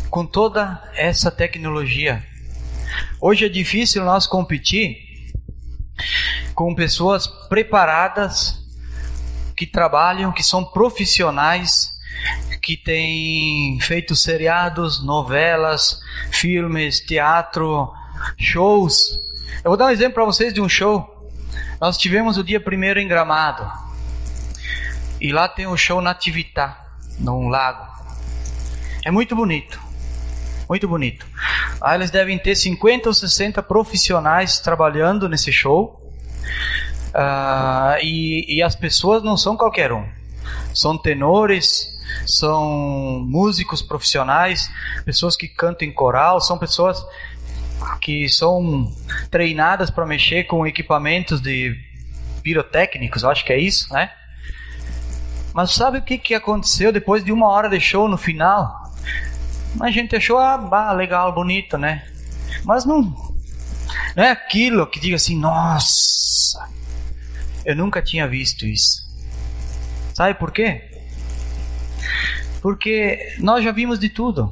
com 0.10 0.26
toda 0.26 0.82
essa 0.96 1.30
tecnologia. 1.30 2.26
Hoje 3.20 3.46
é 3.46 3.50
difícil 3.50 4.06
nós 4.06 4.26
competir 4.26 4.98
com 6.56 6.74
pessoas 6.74 7.28
preparadas 7.50 8.66
que 9.56 9.66
trabalham, 9.66 10.32
que 10.32 10.44
são 10.44 10.64
profissionais, 10.64 11.90
que 12.68 12.76
têm 12.76 13.80
feito 13.80 14.14
seriados, 14.14 15.02
novelas, 15.02 16.02
filmes, 16.30 17.00
teatro, 17.00 17.90
shows. 18.38 19.18
Eu 19.64 19.72
vou 19.72 19.78
dar 19.78 19.86
um 19.86 19.90
exemplo 19.90 20.16
para 20.16 20.26
vocês 20.26 20.54
de 20.54 20.60
um 20.60 20.68
show. 20.68 21.32
Nós 21.80 21.98
tivemos 21.98 22.38
o 22.38 22.44
dia 22.44 22.60
primeiro 22.60 23.00
em 23.00 23.08
Gramado. 23.08 23.72
E 25.22 25.32
lá 25.32 25.48
tem 25.48 25.66
o 25.66 25.78
show 25.78 26.02
Nativitá, 26.02 26.86
num 27.18 27.48
lago. 27.48 27.88
É 29.06 29.12
muito 29.12 29.34
bonito. 29.34 29.80
Muito 30.68 30.90
bonito. 30.90 31.26
Lá 31.80 31.96
eles 31.96 32.12
devem 32.12 32.38
ter 32.38 32.54
50 32.54 33.08
ou 33.08 33.14
60 33.14 33.64
profissionais 33.64 34.60
trabalhando 34.60 35.30
nesse 35.30 35.54
show. 35.54 36.06
Uh, 37.16 38.04
e, 38.04 38.58
e 38.58 38.62
as 38.62 38.76
pessoas 38.76 39.24
não 39.24 39.38
são 39.38 39.56
qualquer 39.56 39.94
um. 39.94 40.18
São 40.74 40.98
tenores, 40.98 41.88
são 42.26 43.24
músicos 43.26 43.82
profissionais, 43.82 44.70
pessoas 45.06 45.36
que 45.36 45.48
cantam 45.48 45.88
em 45.88 45.92
coral, 45.92 46.40
são 46.42 46.58
pessoas 46.58 47.04
que 48.02 48.28
são 48.30 48.92
treinadas 49.30 49.90
para 49.90 50.06
mexer 50.06 50.46
com 50.46 50.66
equipamentos 50.66 51.42
de 51.42 51.76
pirotécnicos, 52.42 53.24
acho 53.24 53.46
que 53.46 53.54
é 53.54 53.60
isso, 53.60 53.92
né? 53.94 54.12
Mas 55.54 55.72
sabe 55.72 55.98
o 55.98 56.02
que, 56.02 56.18
que 56.18 56.36
aconteceu 56.36 56.92
depois 56.92 57.24
de 57.24 57.32
uma 57.32 57.50
hora 57.50 57.70
de 57.70 57.80
show 57.80 58.08
no 58.08 58.18
final? 58.18 58.94
A 59.80 59.92
gente 59.92 60.16
achou, 60.16 60.38
ah, 60.38 60.58
bah, 60.58 60.92
legal, 60.92 61.34
bonito, 61.34 61.78
né? 61.78 62.08
Mas 62.64 62.86
não, 62.86 63.02
não 64.16 64.24
é 64.24 64.32
aquilo 64.32 64.88
que 64.88 65.00
diga 65.00 65.16
assim, 65.16 65.38
nossa, 65.38 66.70
eu 67.66 67.76
nunca 67.76 68.02
tinha 68.02 68.28
visto 68.28 68.66
isso. 68.66 69.07
Sabe 70.18 70.34
por 70.34 70.52
quê? 70.52 70.82
Porque 72.60 73.36
nós 73.38 73.64
já 73.64 73.72
vimos 73.72 74.00
de 74.00 74.10
tudo. 74.10 74.52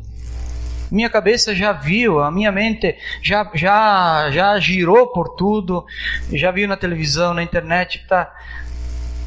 Minha 0.91 1.09
cabeça 1.09 1.55
já 1.55 1.71
viu, 1.71 2.19
a 2.19 2.29
minha 2.29 2.51
mente 2.51 2.95
já, 3.19 3.49
já, 3.55 4.29
já 4.29 4.59
girou 4.59 5.07
por 5.07 5.29
tudo, 5.29 5.83
já 6.31 6.51
viu 6.51 6.67
na 6.67 6.77
televisão, 6.77 7.33
na 7.33 7.41
internet, 7.41 8.05
tá. 8.07 8.31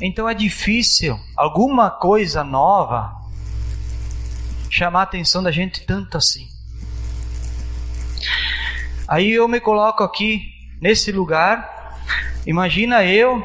Então 0.01 0.29
é 0.29 0.33
difícil 0.33 1.19
alguma 1.37 1.91
coisa 1.91 2.45
nova 2.45 3.21
chamar 4.71 5.01
a 5.01 5.03
atenção 5.03 5.43
da 5.43 5.51
gente 5.51 5.85
tanto 5.85 6.17
assim. 6.17 6.47
Aí 9.09 9.33
eu 9.33 9.49
me 9.49 9.59
coloco 9.59 10.05
aqui 10.05 10.55
nesse 10.81 11.11
lugar. 11.11 11.99
Imagina 12.47 13.05
eu, 13.05 13.45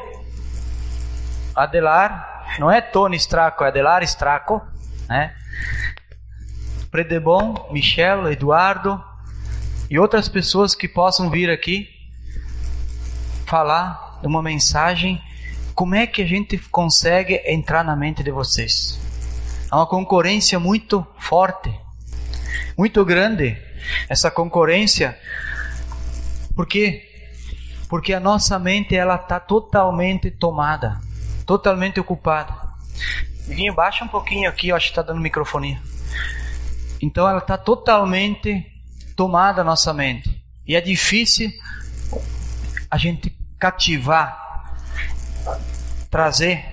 Adelar, 1.56 2.33
não 2.58 2.70
é 2.70 2.80
Tony 2.80 3.16
Straco, 3.16 3.64
é 3.64 3.68
Adelar 3.68 4.02
Straco, 4.02 4.62
né? 5.08 5.34
Predebon, 6.90 7.68
Michel, 7.72 8.30
Eduardo 8.30 9.02
e 9.90 9.98
outras 9.98 10.28
pessoas 10.28 10.74
que 10.74 10.88
possam 10.88 11.28
vir 11.30 11.50
aqui 11.50 11.88
falar 13.46 14.20
uma 14.22 14.42
mensagem. 14.42 15.20
Como 15.74 15.94
é 15.94 16.06
que 16.06 16.22
a 16.22 16.26
gente 16.26 16.56
consegue 16.70 17.42
entrar 17.46 17.84
na 17.84 17.96
mente 17.96 18.22
de 18.22 18.30
vocês? 18.30 19.00
Há 19.70 19.78
uma 19.78 19.86
concorrência 19.86 20.58
muito 20.58 21.04
forte, 21.18 21.74
muito 22.78 23.04
grande. 23.04 23.56
Essa 24.08 24.30
concorrência, 24.30 25.18
por 26.54 26.66
quê? 26.66 27.02
Porque 27.88 28.14
a 28.14 28.20
nossa 28.20 28.58
mente 28.58 28.96
ela 28.96 29.16
está 29.16 29.40
totalmente 29.40 30.30
tomada, 30.30 31.00
totalmente 31.44 32.00
ocupada. 32.00 32.54
Vinha 33.46 33.72
baixa 33.72 34.04
um 34.04 34.08
pouquinho 34.08 34.48
aqui, 34.48 34.68
eu 34.68 34.76
acho 34.76 34.86
que 34.86 34.92
está 34.92 35.02
dando 35.02 35.20
microfonia. 35.20 35.80
Então 37.00 37.28
ela 37.28 37.38
está 37.38 37.58
totalmente 37.58 38.66
tomada 39.14 39.60
a 39.60 39.64
nossa 39.64 39.92
mente. 39.92 40.42
E 40.66 40.74
é 40.74 40.80
difícil 40.80 41.50
a 42.90 42.96
gente 42.96 43.36
cativar, 43.58 44.74
trazer 46.10 46.64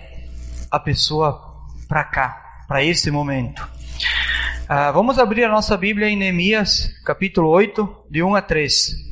a 0.70 0.80
pessoa 0.80 1.68
para 1.88 2.04
cá, 2.04 2.64
para 2.68 2.84
esse 2.84 3.12
momento. 3.12 3.68
Ah, 4.70 4.92
vamos 4.92 5.20
abrir 5.20 5.44
a 5.44 5.50
nossa 5.50 5.76
Bíblia 5.76 6.08
em 6.08 6.16
Neemias, 6.16 6.90
capítulo 7.04 7.50
8, 7.50 8.06
de 8.10 8.24
1 8.24 8.36
a 8.36 8.42
3. 8.42 9.11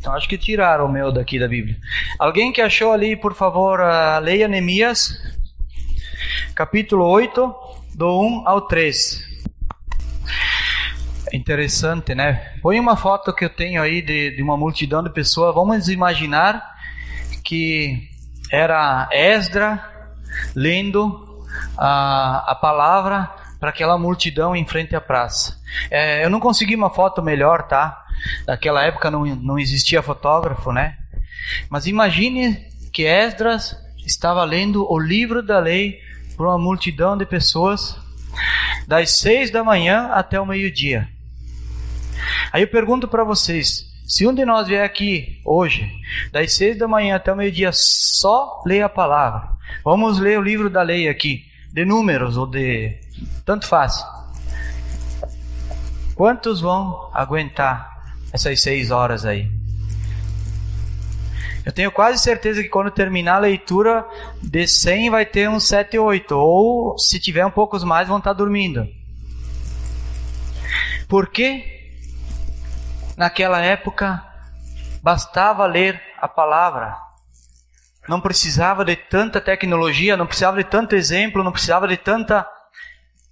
Então 0.00 0.14
acho 0.14 0.26
que 0.26 0.38
tiraram 0.38 0.86
o 0.86 0.92
meu 0.92 1.12
daqui 1.12 1.38
da 1.38 1.46
Bíblia. 1.46 1.76
Alguém 2.18 2.50
que 2.50 2.62
achou 2.62 2.90
ali, 2.90 3.14
por 3.14 3.34
favor, 3.34 3.82
a 3.82 4.18
leia 4.18 4.48
Neemias, 4.48 5.14
capítulo 6.54 7.06
8, 7.06 7.54
do 7.94 8.08
1 8.08 8.48
ao 8.48 8.62
3. 8.62 9.28
É 11.30 11.36
interessante, 11.36 12.14
né? 12.14 12.54
Põe 12.62 12.80
uma 12.80 12.96
foto 12.96 13.32
que 13.34 13.44
eu 13.44 13.50
tenho 13.50 13.82
aí 13.82 14.00
de, 14.00 14.34
de 14.34 14.42
uma 14.42 14.56
multidão 14.56 15.02
de 15.02 15.10
pessoas. 15.10 15.54
Vamos 15.54 15.88
imaginar 15.90 16.64
que 17.44 18.08
era 18.50 19.06
Esdra 19.12 19.84
lendo 20.56 21.44
a, 21.76 22.52
a 22.52 22.54
palavra 22.54 23.30
para 23.60 23.68
aquela 23.68 23.98
multidão 23.98 24.56
em 24.56 24.66
frente 24.66 24.96
à 24.96 25.00
praça. 25.00 25.60
É, 25.90 26.24
eu 26.24 26.30
não 26.30 26.40
consegui 26.40 26.74
uma 26.74 26.88
foto 26.88 27.22
melhor, 27.22 27.68
tá? 27.68 28.02
Naquela 28.46 28.82
época 28.84 29.10
não, 29.10 29.24
não 29.24 29.58
existia 29.58 30.02
fotógrafo, 30.02 30.72
né? 30.72 30.96
Mas 31.68 31.86
imagine 31.86 32.66
que 32.92 33.04
Esdras 33.04 33.76
estava 34.06 34.44
lendo 34.44 34.90
o 34.90 34.98
livro 34.98 35.42
da 35.42 35.58
lei 35.58 36.00
para 36.36 36.46
uma 36.46 36.58
multidão 36.58 37.16
de 37.16 37.26
pessoas 37.26 37.96
das 38.86 39.18
seis 39.18 39.50
da 39.50 39.62
manhã 39.62 40.08
até 40.12 40.40
o 40.40 40.46
meio-dia. 40.46 41.08
Aí 42.52 42.62
eu 42.62 42.68
pergunto 42.68 43.06
para 43.06 43.24
vocês: 43.24 43.86
se 44.06 44.26
um 44.26 44.34
de 44.34 44.44
nós 44.44 44.66
vier 44.66 44.84
aqui 44.84 45.40
hoje, 45.44 45.90
das 46.32 46.54
seis 46.54 46.76
da 46.78 46.88
manhã 46.88 47.16
até 47.16 47.32
o 47.32 47.36
meio-dia, 47.36 47.70
só 47.72 48.62
ler 48.66 48.82
a 48.82 48.88
palavra, 48.88 49.50
vamos 49.84 50.18
ler 50.18 50.38
o 50.38 50.42
livro 50.42 50.68
da 50.68 50.82
lei 50.82 51.08
aqui, 51.08 51.44
de 51.72 51.84
números 51.84 52.36
ou 52.36 52.46
de. 52.46 52.98
tanto 53.44 53.66
faz. 53.66 54.04
Quantos 56.14 56.60
vão 56.60 57.10
aguentar 57.14 57.99
essas 58.32 58.62
seis 58.62 58.90
horas 58.90 59.24
aí? 59.24 59.50
Eu 61.64 61.72
tenho 61.72 61.92
quase 61.92 62.22
certeza 62.22 62.62
que 62.62 62.68
quando 62.68 62.90
terminar 62.90 63.36
a 63.36 63.40
leitura 63.40 64.06
de 64.42 64.66
100 64.66 65.10
vai 65.10 65.26
ter 65.26 65.48
uns 65.48 65.68
7, 65.68 65.98
8. 65.98 66.32
Ou 66.34 66.98
se 66.98 67.20
tiver 67.20 67.44
um 67.44 67.50
poucos 67.50 67.84
mais, 67.84 68.08
vão 68.08 68.18
estar 68.18 68.32
dormindo. 68.32 68.86
Por 71.06 71.28
que 71.28 71.64
naquela 73.16 73.60
época 73.60 74.24
bastava 75.02 75.66
ler 75.66 76.00
a 76.18 76.26
palavra? 76.26 76.96
Não 78.08 78.20
precisava 78.20 78.84
de 78.84 78.96
tanta 78.96 79.40
tecnologia, 79.40 80.16
não 80.16 80.26
precisava 80.26 80.56
de 80.56 80.64
tanto 80.64 80.96
exemplo, 80.96 81.44
não 81.44 81.52
precisava 81.52 81.86
de 81.86 81.96
tanta 81.96 82.46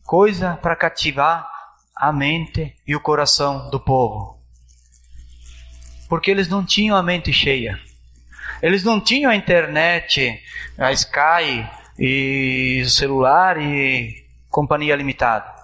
coisa 0.04 0.58
para 0.60 0.76
cativar 0.76 1.48
a 1.96 2.12
mente 2.12 2.76
e 2.86 2.94
o 2.94 3.00
coração 3.00 3.70
do 3.70 3.80
povo. 3.80 4.38
Porque 6.08 6.30
eles 6.30 6.48
não 6.48 6.64
tinham 6.64 6.96
a 6.96 7.02
mente 7.02 7.32
cheia. 7.32 7.78
Eles 8.62 8.82
não 8.82 9.00
tinham 9.00 9.30
a 9.30 9.36
internet, 9.36 10.40
a 10.76 10.90
Sky 10.92 11.68
e 11.98 12.82
o 12.84 12.88
celular 12.88 13.60
e 13.60 14.24
companhia 14.48 14.96
limitada. 14.96 15.54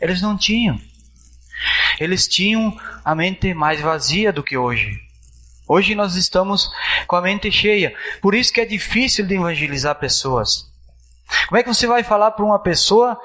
Eles 0.00 0.20
não 0.20 0.36
tinham. 0.36 0.78
Eles 1.98 2.26
tinham 2.26 2.76
a 3.04 3.14
mente 3.14 3.54
mais 3.54 3.80
vazia 3.80 4.32
do 4.32 4.42
que 4.42 4.56
hoje. 4.56 4.98
Hoje 5.68 5.94
nós 5.94 6.16
estamos 6.16 6.70
com 7.06 7.16
a 7.16 7.20
mente 7.20 7.50
cheia. 7.52 7.94
Por 8.20 8.34
isso 8.34 8.52
que 8.52 8.60
é 8.60 8.64
difícil 8.64 9.26
de 9.26 9.34
evangelizar 9.34 9.94
pessoas. 9.94 10.68
Como 11.48 11.58
é 11.58 11.62
que 11.62 11.72
você 11.72 11.86
vai 11.86 12.02
falar 12.02 12.32
para 12.32 12.44
uma 12.44 12.58
pessoa 12.58 13.18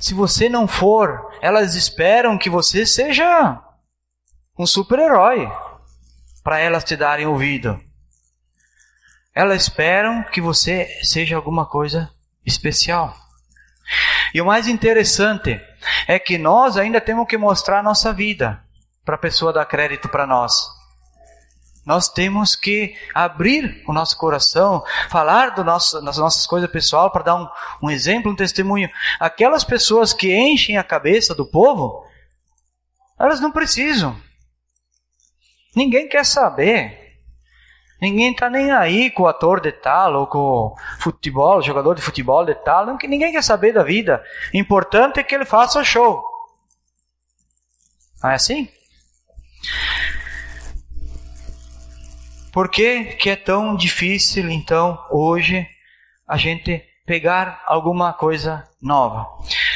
se 0.00 0.12
você 0.12 0.48
não 0.48 0.66
for? 0.66 1.30
Elas 1.40 1.74
esperam 1.74 2.36
que 2.36 2.50
você 2.50 2.84
seja 2.84 3.62
um 4.58 4.66
super-herói 4.66 5.48
para 6.46 6.60
elas 6.60 6.84
te 6.84 6.94
darem 6.94 7.26
ouvido. 7.26 7.76
Elas 9.34 9.62
esperam 9.62 10.22
que 10.22 10.40
você 10.40 10.86
seja 11.02 11.34
alguma 11.34 11.66
coisa 11.66 12.08
especial. 12.44 13.16
E 14.32 14.40
o 14.40 14.46
mais 14.46 14.68
interessante 14.68 15.60
é 16.06 16.20
que 16.20 16.38
nós 16.38 16.76
ainda 16.76 17.00
temos 17.00 17.26
que 17.26 17.36
mostrar 17.36 17.80
a 17.80 17.82
nossa 17.82 18.12
vida 18.12 18.62
para 19.04 19.16
a 19.16 19.18
pessoa 19.18 19.52
dar 19.52 19.64
crédito 19.64 20.08
para 20.08 20.24
nós. 20.24 20.54
Nós 21.84 22.08
temos 22.08 22.54
que 22.54 22.94
abrir 23.12 23.82
o 23.84 23.92
nosso 23.92 24.16
coração, 24.16 24.84
falar 25.08 25.50
do 25.50 25.64
nosso, 25.64 26.00
das 26.00 26.16
nossas 26.16 26.46
coisas 26.46 26.70
pessoais 26.70 27.10
para 27.10 27.24
dar 27.24 27.34
um, 27.34 27.48
um 27.82 27.90
exemplo, 27.90 28.30
um 28.30 28.36
testemunho. 28.36 28.88
Aquelas 29.18 29.64
pessoas 29.64 30.12
que 30.12 30.32
enchem 30.32 30.76
a 30.76 30.84
cabeça 30.84 31.34
do 31.34 31.44
povo, 31.44 32.06
elas 33.18 33.40
não 33.40 33.50
precisam. 33.50 34.24
Ninguém 35.76 36.08
quer 36.08 36.24
saber. 36.24 37.06
Ninguém 38.00 38.32
está 38.32 38.48
nem 38.48 38.72
aí 38.72 39.10
com 39.10 39.24
o 39.24 39.26
ator 39.28 39.60
de 39.60 39.72
tal 39.72 40.14
ou 40.14 40.26
com 40.26 40.38
o 40.38 40.76
futebol, 40.98 41.62
jogador 41.62 41.94
de 41.94 42.02
futebol 42.02 42.44
de 42.46 42.54
tal. 42.54 42.86
Ninguém 42.86 43.30
quer 43.30 43.42
saber 43.42 43.72
da 43.72 43.82
vida. 43.82 44.24
O 44.54 44.56
importante 44.56 45.20
é 45.20 45.22
que 45.22 45.34
ele 45.34 45.44
faça 45.44 45.84
show. 45.84 46.22
Não 48.22 48.30
é 48.30 48.34
assim? 48.34 48.68
Por 52.52 52.70
que, 52.70 53.04
que 53.16 53.28
é 53.28 53.36
tão 53.36 53.76
difícil, 53.76 54.50
então, 54.50 54.98
hoje, 55.10 55.68
a 56.26 56.38
gente 56.38 56.82
pegar 57.04 57.62
alguma 57.66 58.14
coisa 58.14 58.66
nova? 58.80 59.26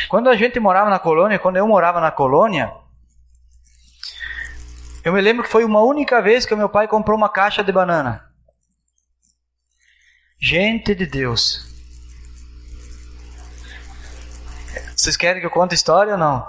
Quando 0.08 0.30
a 0.30 0.34
gente 0.34 0.58
morava 0.58 0.88
na 0.88 0.98
colônia, 0.98 1.38
quando 1.38 1.58
eu 1.58 1.68
morava 1.68 2.00
na 2.00 2.10
colônia, 2.10 2.72
eu 5.04 5.12
me 5.12 5.20
lembro 5.20 5.42
que 5.42 5.50
foi 5.50 5.64
uma 5.64 5.82
única 5.82 6.20
vez 6.20 6.44
que 6.44 6.54
meu 6.54 6.68
pai 6.68 6.86
comprou 6.86 7.16
uma 7.16 7.28
caixa 7.28 7.64
de 7.64 7.72
banana. 7.72 8.24
Gente 10.38 10.94
de 10.94 11.06
Deus. 11.06 11.66
Vocês 14.96 15.16
querem 15.16 15.40
que 15.40 15.46
eu 15.46 15.50
conte 15.50 15.72
a 15.72 15.74
história 15.74 16.12
ou 16.12 16.18
não? 16.18 16.46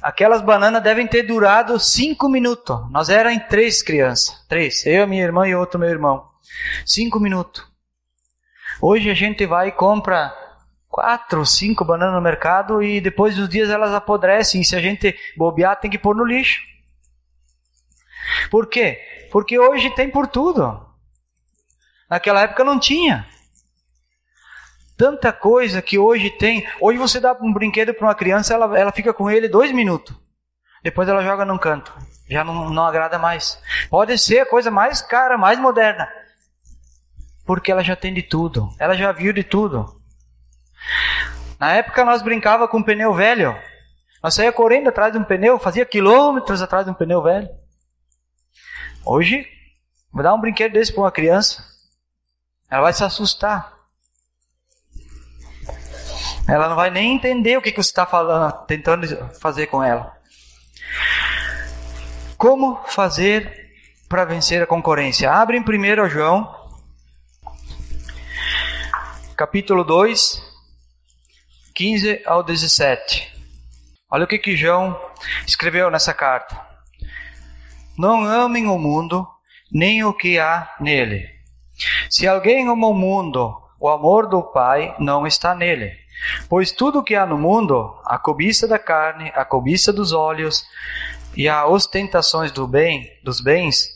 Aquelas 0.00 0.42
bananas 0.42 0.82
devem 0.82 1.06
ter 1.06 1.22
durado 1.22 1.78
cinco 1.78 2.28
minutos. 2.28 2.90
Nós 2.90 3.08
em 3.08 3.38
três 3.38 3.82
crianças. 3.82 4.44
Três. 4.48 4.84
Eu, 4.84 5.06
minha 5.06 5.22
irmã 5.22 5.46
e 5.46 5.54
outro 5.54 5.78
meu 5.78 5.88
irmão. 5.88 6.28
Cinco 6.84 7.20
minutos. 7.20 7.64
Hoje 8.80 9.08
a 9.08 9.14
gente 9.14 9.46
vai 9.46 9.68
e 9.68 9.72
compra 9.72 10.34
quatro, 10.88 11.46
cinco 11.46 11.84
bananas 11.84 12.16
no 12.16 12.20
mercado 12.20 12.82
e 12.82 13.00
depois 13.00 13.36
dos 13.36 13.48
dias 13.48 13.70
elas 13.70 13.94
apodrecem. 13.94 14.60
E 14.60 14.64
se 14.64 14.74
a 14.74 14.80
gente 14.80 15.16
bobear, 15.36 15.78
tem 15.78 15.88
que 15.88 15.98
pôr 15.98 16.16
no 16.16 16.24
lixo. 16.24 16.60
Por 18.50 18.66
quê? 18.66 19.00
Porque 19.30 19.58
hoje 19.58 19.90
tem 19.94 20.10
por 20.10 20.26
tudo. 20.26 20.86
Naquela 22.08 22.42
época 22.42 22.64
não 22.64 22.78
tinha. 22.78 23.26
Tanta 24.96 25.32
coisa 25.32 25.80
que 25.80 25.98
hoje 25.98 26.30
tem. 26.30 26.66
Hoje 26.80 26.98
você 26.98 27.18
dá 27.18 27.32
um 27.40 27.52
brinquedo 27.52 27.94
para 27.94 28.06
uma 28.06 28.14
criança, 28.14 28.54
ela, 28.54 28.78
ela 28.78 28.92
fica 28.92 29.12
com 29.12 29.30
ele 29.30 29.48
dois 29.48 29.72
minutos. 29.72 30.14
Depois 30.82 31.08
ela 31.08 31.22
joga 31.22 31.44
num 31.44 31.58
canto. 31.58 31.92
Já 32.28 32.44
não, 32.44 32.70
não 32.70 32.84
agrada 32.84 33.18
mais. 33.18 33.60
Pode 33.88 34.16
ser 34.18 34.40
a 34.40 34.46
coisa 34.46 34.70
mais 34.70 35.00
cara, 35.00 35.38
mais 35.38 35.58
moderna. 35.58 36.08
Porque 37.46 37.72
ela 37.72 37.82
já 37.82 37.96
tem 37.96 38.12
de 38.12 38.22
tudo. 38.22 38.68
Ela 38.78 38.94
já 38.94 39.10
viu 39.12 39.32
de 39.32 39.42
tudo. 39.42 40.00
Na 41.58 41.72
época 41.72 42.04
nós 42.04 42.22
brincava 42.22 42.68
com 42.68 42.78
um 42.78 42.82
pneu 42.82 43.14
velho. 43.14 43.56
Nós 44.22 44.34
saía 44.34 44.52
correndo 44.52 44.88
atrás 44.88 45.12
de 45.12 45.18
um 45.18 45.24
pneu, 45.24 45.58
fazia 45.58 45.84
quilômetros 45.84 46.62
atrás 46.62 46.84
de 46.84 46.90
um 46.90 46.94
pneu 46.94 47.22
velho. 47.22 47.48
Hoje, 49.04 49.48
vou 50.12 50.22
dar 50.22 50.32
um 50.32 50.40
brinquedo 50.40 50.72
desse 50.72 50.92
para 50.92 51.02
uma 51.02 51.10
criança, 51.10 51.64
ela 52.70 52.82
vai 52.82 52.92
se 52.92 53.02
assustar. 53.02 53.72
Ela 56.48 56.68
não 56.68 56.76
vai 56.76 56.90
nem 56.90 57.14
entender 57.14 57.56
o 57.56 57.62
que, 57.62 57.72
que 57.72 57.82
você 57.82 57.90
está 57.90 58.06
falando, 58.06 58.52
tentando 58.66 59.06
fazer 59.40 59.66
com 59.66 59.82
ela. 59.82 60.16
Como 62.36 62.82
fazer 62.86 63.72
para 64.08 64.24
vencer 64.24 64.62
a 64.62 64.66
concorrência? 64.66 65.30
Abre 65.30 65.56
em 65.56 65.62
1 65.62 66.08
João, 66.08 66.70
capítulo 69.36 69.84
2, 69.84 70.42
15 71.74 72.22
ao 72.24 72.42
17. 72.42 73.32
Olha 74.10 74.24
o 74.24 74.28
que, 74.28 74.38
que 74.38 74.56
João 74.56 74.98
escreveu 75.46 75.90
nessa 75.90 76.12
carta. 76.14 76.71
Não 77.96 78.24
amem 78.24 78.66
o 78.66 78.78
mundo, 78.78 79.26
nem 79.70 80.04
o 80.04 80.12
que 80.12 80.38
há 80.38 80.74
nele. 80.80 81.28
Se 82.10 82.26
alguém 82.26 82.68
ama 82.68 82.86
o 82.86 82.94
mundo, 82.94 83.56
o 83.80 83.88
amor 83.88 84.28
do 84.28 84.42
Pai 84.42 84.94
não 84.98 85.26
está 85.26 85.54
nele. 85.54 85.92
Pois 86.48 86.70
tudo 86.70 87.00
o 87.00 87.02
que 87.02 87.14
há 87.14 87.26
no 87.26 87.36
mundo, 87.36 87.98
a 88.04 88.18
cobiça 88.18 88.68
da 88.68 88.78
carne, 88.78 89.32
a 89.34 89.44
cobiça 89.44 89.92
dos 89.92 90.12
olhos 90.12 90.64
e 91.36 91.48
as 91.48 91.68
ostentações 91.68 92.52
do 92.52 92.66
bem, 92.66 93.10
dos 93.24 93.40
bens, 93.40 93.88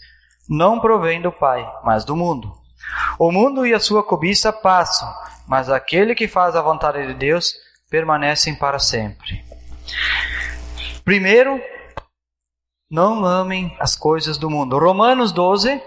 não 0.48 0.80
provém 0.80 1.20
do 1.20 1.30
Pai, 1.30 1.66
mas 1.84 2.04
do 2.04 2.16
mundo. 2.16 2.52
O 3.18 3.30
mundo 3.30 3.66
e 3.66 3.74
a 3.74 3.80
sua 3.80 4.02
cobiça 4.02 4.52
passam, 4.52 5.12
mas 5.46 5.68
aquele 5.70 6.14
que 6.14 6.28
faz 6.28 6.56
a 6.56 6.62
vontade 6.62 7.06
de 7.06 7.14
Deus 7.14 7.54
permanecem 7.90 8.54
para 8.54 8.78
sempre. 8.78 9.44
Primeiro, 11.04 11.60
não 12.90 13.24
amem 13.24 13.76
as 13.80 13.96
coisas 13.96 14.38
do 14.38 14.48
mundo. 14.48 14.78
Romanos 14.78 15.32
12, 15.32 15.80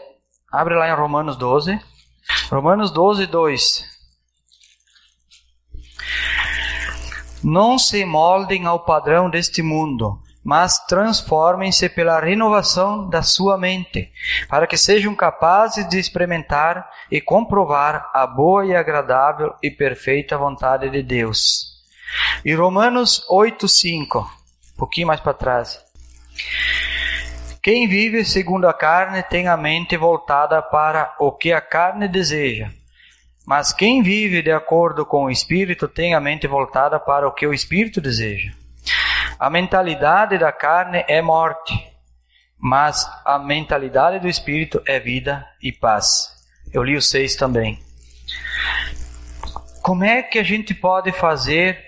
abre 0.51 0.75
lá 0.75 0.89
em 0.89 0.93
Romanos 0.93 1.37
12. 1.37 1.79
Romanos 2.51 2.91
12, 2.91 3.25
2. 3.25 3.99
Não 7.41 7.79
se 7.79 8.03
moldem 8.03 8.65
ao 8.65 8.81
padrão 8.81 9.29
deste 9.29 9.61
mundo, 9.61 10.21
mas 10.43 10.85
transformem-se 10.87 11.87
pela 11.87 12.19
renovação 12.19 13.09
da 13.09 13.23
sua 13.23 13.57
mente, 13.57 14.11
para 14.49 14.67
que 14.67 14.75
sejam 14.75 15.15
capazes 15.15 15.87
de 15.87 15.97
experimentar 15.97 16.89
e 17.09 17.21
comprovar 17.21 18.11
a 18.13 18.27
boa 18.27 18.65
e 18.65 18.75
agradável 18.75 19.53
e 19.63 19.71
perfeita 19.71 20.37
vontade 20.37 20.89
de 20.89 21.01
Deus. 21.01 21.79
E 22.43 22.53
Romanos 22.53 23.25
8, 23.29 23.67
5, 23.69 24.19
um 24.19 24.77
pouquinho 24.77 25.07
mais 25.07 25.21
para 25.21 25.33
trás. 25.33 25.79
Quem 27.61 27.87
vive 27.87 28.23
segundo 28.23 28.67
a 28.67 28.73
carne 28.73 29.21
tem 29.21 29.47
a 29.47 29.57
mente 29.57 29.97
voltada 29.97 30.61
para 30.61 31.13
o 31.19 31.31
que 31.31 31.51
a 31.51 31.59
carne 31.59 32.07
deseja. 32.07 32.69
Mas 33.45 33.73
quem 33.73 34.01
vive 34.01 34.41
de 34.41 34.51
acordo 34.51 35.05
com 35.05 35.25
o 35.25 35.29
Espírito 35.29 35.87
tem 35.87 36.13
a 36.13 36.21
mente 36.21 36.47
voltada 36.47 36.99
para 36.99 37.27
o 37.27 37.33
que 37.33 37.45
o 37.45 37.53
Espírito 37.53 37.99
deseja. 37.99 38.53
A 39.37 39.49
mentalidade 39.49 40.37
da 40.37 40.51
carne 40.51 41.03
é 41.07 41.21
morte, 41.21 41.73
mas 42.57 43.09
a 43.25 43.37
mentalidade 43.37 44.19
do 44.19 44.27
Espírito 44.27 44.81
é 44.85 44.99
vida 44.99 45.45
e 45.61 45.71
paz. 45.71 46.29
Eu 46.71 46.83
li 46.83 46.95
o 46.95 47.01
6 47.01 47.35
também. 47.35 47.79
Como 49.81 50.05
é 50.05 50.21
que 50.21 50.39
a 50.39 50.43
gente 50.43 50.73
pode 50.73 51.11
fazer 51.11 51.83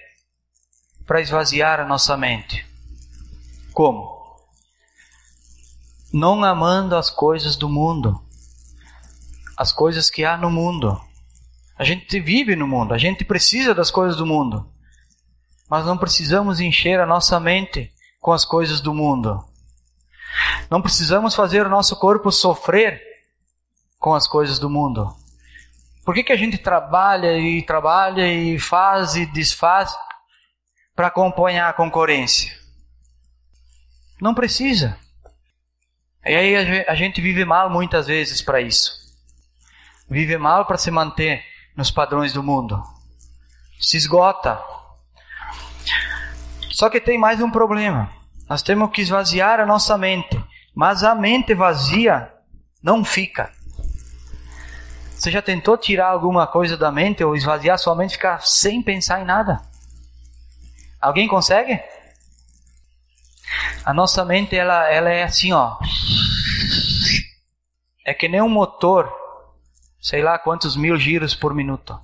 para 1.05 1.21
esvaziar 1.21 1.79
a 1.79 1.86
nossa 1.86 2.17
mente? 2.17 2.65
Como? 3.73 4.20
Não 6.13 6.43
amando 6.43 6.95
as 6.95 7.10
coisas 7.10 7.56
do 7.56 7.69
mundo, 7.69 8.21
as 9.56 9.71
coisas 9.71 10.10
que 10.10 10.26
há 10.26 10.36
no 10.36 10.50
mundo. 10.50 11.00
A 11.78 11.84
gente 11.84 12.19
vive 12.19 12.56
no 12.56 12.67
mundo, 12.67 12.93
a 12.93 12.97
gente 12.97 13.24
precisa 13.24 13.74
das 13.74 13.89
coisas 13.89 14.17
do 14.17 14.26
mundo. 14.26 14.69
Mas 15.69 15.86
não 15.86 15.97
precisamos 15.97 16.60
encher 16.60 17.00
a 17.00 17.06
nossa 17.06 17.39
mente 17.39 17.91
com 18.19 18.32
as 18.32 18.43
coisas 18.43 18.82
do 18.82 18.93
mundo. 18.93 19.43
Não 20.69 20.82
precisamos 20.82 21.34
fazer 21.34 21.65
o 21.65 21.69
nosso 21.69 21.97
corpo 21.97 22.32
sofrer 22.32 23.02
com 24.00 24.13
as 24.13 24.28
coisas 24.28 24.60
do 24.60 24.69
mundo. 24.69 25.15
Por 26.04 26.13
que, 26.13 26.24
que 26.24 26.34
a 26.34 26.38
gente 26.38 26.58
trabalha 26.58 27.38
e 27.38 27.62
trabalha 27.62 28.28
e 28.28 28.60
faz 28.60 29.15
e 29.15 29.26
desfaz 29.26 29.95
para 30.95 31.08
acompanhar 31.08 31.69
a 31.69 31.74
concorrência? 31.74 32.52
Não 34.19 34.34
precisa. 34.34 34.97
E 36.25 36.36
aí 36.36 36.86
a 36.88 36.93
gente 36.93 37.19
vive 37.19 37.43
mal 37.43 37.69
muitas 37.69 38.07
vezes 38.07 38.41
para 38.41 38.62
isso. 38.62 38.91
Vive 40.10 40.38
mal 40.38 40.65
para 40.65 40.77
se 40.77 40.91
manter 40.91 41.43
nos 41.75 41.89
padrões 41.89 42.34
do 42.34 42.43
mundo. 42.43 42.81
Se 43.79 43.97
esgota. 43.97 44.62
Só 46.69 46.89
que 46.89 47.01
tem 47.01 47.17
mais 47.17 47.41
um 47.41 47.49
problema. 47.49 48.12
Nós 48.47 48.62
temos 48.62 48.91
que 48.91 49.01
esvaziar 49.01 49.60
a 49.60 49.65
nossa 49.65 49.97
mente. 49.97 50.41
Mas 50.75 51.03
a 51.03 51.15
mente 51.15 51.53
vazia 51.55 52.31
não 52.84 53.03
fica. 53.03 53.51
Você 55.12 55.31
já 55.31 55.41
tentou 55.41 55.77
tirar 55.77 56.07
alguma 56.07 56.47
coisa 56.47 56.75
da 56.75 56.91
mente 56.91 57.23
ou 57.23 57.36
esvaziar 57.36 57.77
sua 57.77 57.95
mente 57.95 58.13
ficar 58.13 58.41
sem 58.41 58.81
pensar 58.81 59.21
em 59.21 59.25
nada? 59.25 59.62
Alguém 60.99 61.27
consegue? 61.27 61.79
A 63.86 63.94
nossa 63.94 64.24
mente 64.26 64.56
ela, 64.56 64.90
ela 64.90 65.10
é 65.10 65.24
assim, 65.24 65.52
ó. 65.52 65.78
É 68.06 68.14
que 68.14 68.28
nem 68.28 68.42
um 68.42 68.50
motor 68.50 69.22
sei 70.02 70.22
lá 70.22 70.40
quantos 70.40 70.76
mil 70.76 70.98
giros 70.98 71.36
por 71.36 71.54
minuto. 71.54 71.98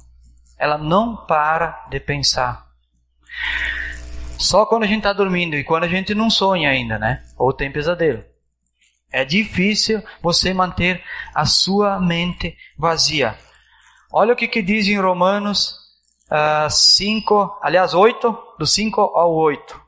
Ela 0.58 0.78
não 0.78 1.26
para 1.26 1.88
de 1.90 2.00
pensar. 2.00 2.68
Só 4.38 4.66
quando 4.66 4.84
a 4.84 4.88
gente 4.88 5.00
está 5.00 5.14
dormindo 5.14 5.56
e 5.56 5.64
quando 5.64 5.86
a 5.86 5.88
gente 5.88 6.14
não 6.14 6.30
sonha 6.30 6.70
ainda, 6.70 7.00
né? 7.00 7.24
Ou 7.38 7.52
tem 7.52 7.72
pesadelo. 7.72 8.24
É 9.12 9.26
difícil 9.26 10.04
você 10.22 10.54
manter 10.54 11.04
a 11.34 11.46
sua 11.46 12.00
mente 12.00 12.56
vazia. 12.78 13.38
Olha 14.12 14.34
o 14.34 14.36
que, 14.36 14.48
que 14.48 14.62
diz 14.62 14.88
em 14.88 15.00
Romanos 15.00 15.72
uh, 16.30 16.66
ah, 16.66 16.70
5, 16.70 17.60
aliás 17.62 17.94
8, 17.94 18.38
do 18.60 18.66
5 18.66 19.02
ao 19.02 19.34
8. 19.34 19.87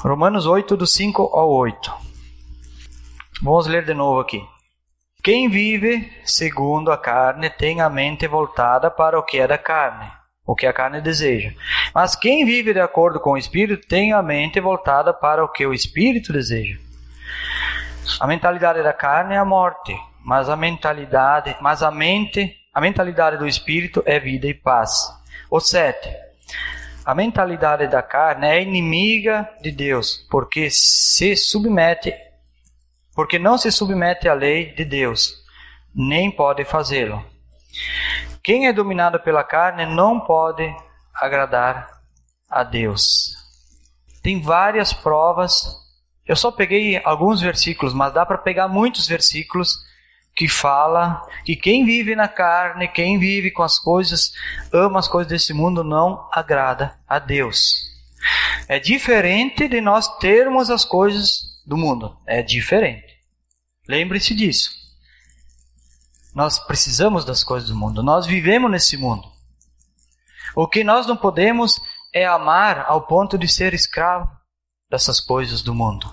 Romanos 0.00 0.46
8, 0.46 0.76
do 0.76 0.86
5 0.86 1.22
ao 1.22 1.50
8. 1.50 1.92
Vamos 3.42 3.66
ler 3.66 3.84
de 3.84 3.94
novo 3.94 4.20
aqui. 4.20 4.42
Quem 5.22 5.48
vive 5.48 6.12
segundo 6.24 6.92
a 6.92 6.96
carne 6.96 7.50
tem 7.50 7.80
a 7.80 7.90
mente 7.90 8.26
voltada 8.26 8.90
para 8.90 9.18
o 9.18 9.22
que 9.22 9.38
é 9.38 9.46
da 9.46 9.58
carne, 9.58 10.10
o 10.46 10.54
que 10.54 10.66
a 10.66 10.72
carne 10.72 11.00
deseja. 11.00 11.52
Mas 11.94 12.14
quem 12.14 12.44
vive 12.44 12.72
de 12.72 12.80
acordo 12.80 13.18
com 13.18 13.32
o 13.32 13.36
Espírito 13.36 13.86
tem 13.86 14.12
a 14.12 14.22
mente 14.22 14.60
voltada 14.60 15.12
para 15.12 15.44
o 15.44 15.48
que 15.48 15.66
o 15.66 15.74
Espírito 15.74 16.32
deseja. 16.32 16.78
A 18.20 18.26
mentalidade 18.26 18.82
da 18.82 18.92
carne 18.92 19.34
é 19.34 19.38
a 19.38 19.44
morte, 19.44 19.94
mas 20.24 20.48
a 20.48 20.56
mentalidade, 20.56 21.56
mas 21.60 21.82
a 21.82 21.90
mente, 21.90 22.56
a 22.72 22.80
mentalidade 22.80 23.36
do 23.36 23.46
Espírito 23.46 24.02
é 24.06 24.18
vida 24.18 24.46
e 24.46 24.54
paz. 24.54 25.12
O 25.50 25.60
7. 25.60 26.27
A 27.08 27.14
mentalidade 27.14 27.86
da 27.86 28.02
carne 28.02 28.46
é 28.46 28.60
inimiga 28.60 29.48
de 29.62 29.72
Deus, 29.72 30.26
porque 30.30 30.68
se 30.70 31.34
submete 31.36 32.12
porque 33.14 33.38
não 33.38 33.56
se 33.56 33.72
submete 33.72 34.28
à 34.28 34.34
lei 34.34 34.74
de 34.74 34.84
Deus, 34.84 35.34
nem 35.94 36.30
pode 36.30 36.66
fazê-lo. 36.66 37.24
Quem 38.42 38.66
é 38.66 38.74
dominado 38.74 39.18
pela 39.20 39.42
carne 39.42 39.86
não 39.86 40.20
pode 40.20 40.70
agradar 41.14 41.88
a 42.46 42.62
Deus. 42.62 43.34
Tem 44.22 44.42
várias 44.42 44.92
provas. 44.92 45.66
Eu 46.26 46.36
só 46.36 46.52
peguei 46.52 47.00
alguns 47.02 47.40
versículos, 47.40 47.94
mas 47.94 48.12
dá 48.12 48.26
para 48.26 48.36
pegar 48.36 48.68
muitos 48.68 49.08
versículos 49.08 49.78
que 50.38 50.46
fala 50.46 51.20
que 51.44 51.56
quem 51.56 51.84
vive 51.84 52.14
na 52.14 52.28
carne, 52.28 52.86
quem 52.86 53.18
vive 53.18 53.50
com 53.50 53.64
as 53.64 53.76
coisas, 53.76 54.32
ama 54.72 55.00
as 55.00 55.08
coisas 55.08 55.28
desse 55.28 55.52
mundo, 55.52 55.82
não 55.82 56.28
agrada 56.32 56.96
a 57.08 57.18
Deus. 57.18 57.88
É 58.68 58.78
diferente 58.78 59.66
de 59.66 59.80
nós 59.80 60.06
termos 60.18 60.70
as 60.70 60.84
coisas 60.84 61.60
do 61.66 61.76
mundo. 61.76 62.16
É 62.24 62.40
diferente. 62.40 63.18
Lembre-se 63.88 64.32
disso. 64.32 64.70
Nós 66.32 66.60
precisamos 66.60 67.24
das 67.24 67.42
coisas 67.42 67.68
do 67.68 67.74
mundo. 67.74 68.00
Nós 68.00 68.24
vivemos 68.24 68.70
nesse 68.70 68.96
mundo. 68.96 69.28
O 70.54 70.68
que 70.68 70.84
nós 70.84 71.04
não 71.04 71.16
podemos 71.16 71.80
é 72.14 72.24
amar 72.24 72.84
ao 72.86 73.08
ponto 73.08 73.36
de 73.36 73.48
ser 73.48 73.74
escravo 73.74 74.30
dessas 74.88 75.20
coisas 75.20 75.62
do 75.62 75.74
mundo. 75.74 76.08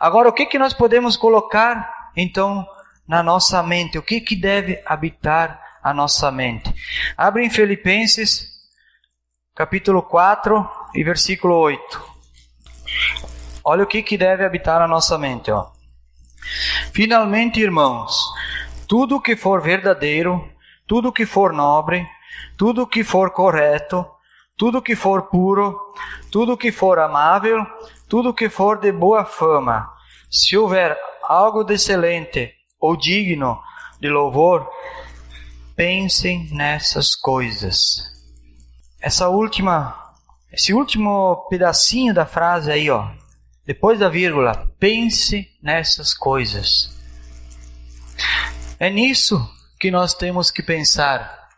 Agora, 0.00 0.28
o 0.28 0.32
que, 0.32 0.44
que 0.44 0.58
nós 0.58 0.74
podemos 0.74 1.16
colocar, 1.16 2.10
então, 2.16 2.66
na 3.10 3.24
nossa 3.24 3.60
mente? 3.60 3.98
O 3.98 4.02
que, 4.02 4.20
que 4.20 4.36
deve 4.36 4.80
habitar 4.86 5.60
a 5.82 5.92
nossa 5.92 6.30
mente? 6.30 6.72
Abre 7.16 7.44
em 7.44 7.50
Filipenses, 7.50 8.48
capítulo 9.52 10.00
4 10.00 10.70
e 10.94 11.02
versículo 11.02 11.56
8. 11.56 12.04
Olha 13.64 13.82
o 13.82 13.86
que, 13.88 14.00
que 14.04 14.16
deve 14.16 14.44
habitar 14.44 14.80
a 14.80 14.86
nossa 14.86 15.18
mente. 15.18 15.50
Ó. 15.50 15.72
Finalmente, 16.92 17.60
irmãos, 17.60 18.16
tudo 18.86 19.20
que 19.20 19.34
for 19.34 19.60
verdadeiro, 19.60 20.48
tudo 20.86 21.12
que 21.12 21.26
for 21.26 21.52
nobre, 21.52 22.06
tudo 22.56 22.86
que 22.86 23.02
for 23.02 23.32
correto, 23.32 24.08
tudo 24.56 24.80
que 24.80 24.94
for 24.94 25.22
puro, 25.22 25.76
tudo 26.30 26.56
que 26.56 26.70
for 26.70 27.00
amável, 27.00 27.66
tudo 28.08 28.32
que 28.32 28.48
for 28.48 28.78
de 28.78 28.92
boa 28.92 29.24
fama, 29.24 29.92
se 30.30 30.56
houver 30.56 30.96
algo 31.24 31.64
de 31.64 31.74
excelente 31.74 32.59
ou 32.80 32.96
digno 32.96 33.60
de 34.00 34.08
louvor, 34.08 34.66
pensem 35.76 36.48
nessas 36.52 37.14
coisas. 37.14 38.10
Essa 39.00 39.28
última, 39.28 40.14
esse 40.52 40.72
último 40.72 41.46
pedacinho 41.48 42.14
da 42.14 42.26
frase 42.26 42.72
aí, 42.72 42.90
ó, 42.90 43.10
depois 43.66 43.98
da 43.98 44.08
vírgula, 44.08 44.72
pense 44.78 45.48
nessas 45.62 46.14
coisas. 46.14 46.96
É 48.78 48.90
nisso 48.90 49.38
que 49.78 49.90
nós 49.90 50.14
temos 50.14 50.50
que 50.50 50.62
pensar. 50.62 51.48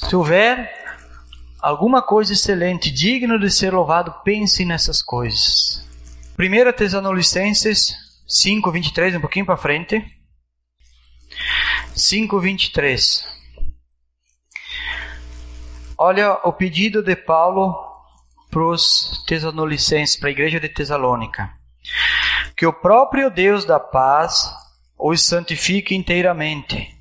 Se 0.00 0.16
houver 0.16 0.70
alguma 1.60 2.02
coisa 2.02 2.32
excelente, 2.32 2.90
digno 2.90 3.38
de 3.38 3.50
ser 3.50 3.72
louvado, 3.72 4.14
pense 4.24 4.64
nessas 4.64 5.02
coisas. 5.02 5.86
1 6.38 6.72
Tesalonicenses 6.72 8.09
5, 8.30 8.70
23, 8.70 9.16
um 9.16 9.20
pouquinho 9.20 9.44
para 9.44 9.56
frente. 9.56 10.06
5, 11.96 12.38
23. 12.38 13.26
Olha 15.98 16.34
o 16.44 16.52
pedido 16.52 17.02
de 17.02 17.16
Paulo 17.16 17.74
para 18.48 18.64
os 18.64 19.24
tesalonicenses, 19.26 20.16
para 20.16 20.28
a 20.28 20.30
igreja 20.30 20.60
de 20.60 20.68
Tesalônica. 20.68 21.52
Que 22.56 22.64
o 22.64 22.72
próprio 22.72 23.32
Deus 23.32 23.64
da 23.64 23.80
paz 23.80 24.48
os 24.96 25.26
santifique 25.26 25.96
inteiramente. 25.96 26.96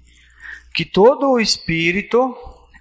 Que 0.73 0.83
todo 0.83 1.29
o 1.29 1.39
espírito, 1.39 2.35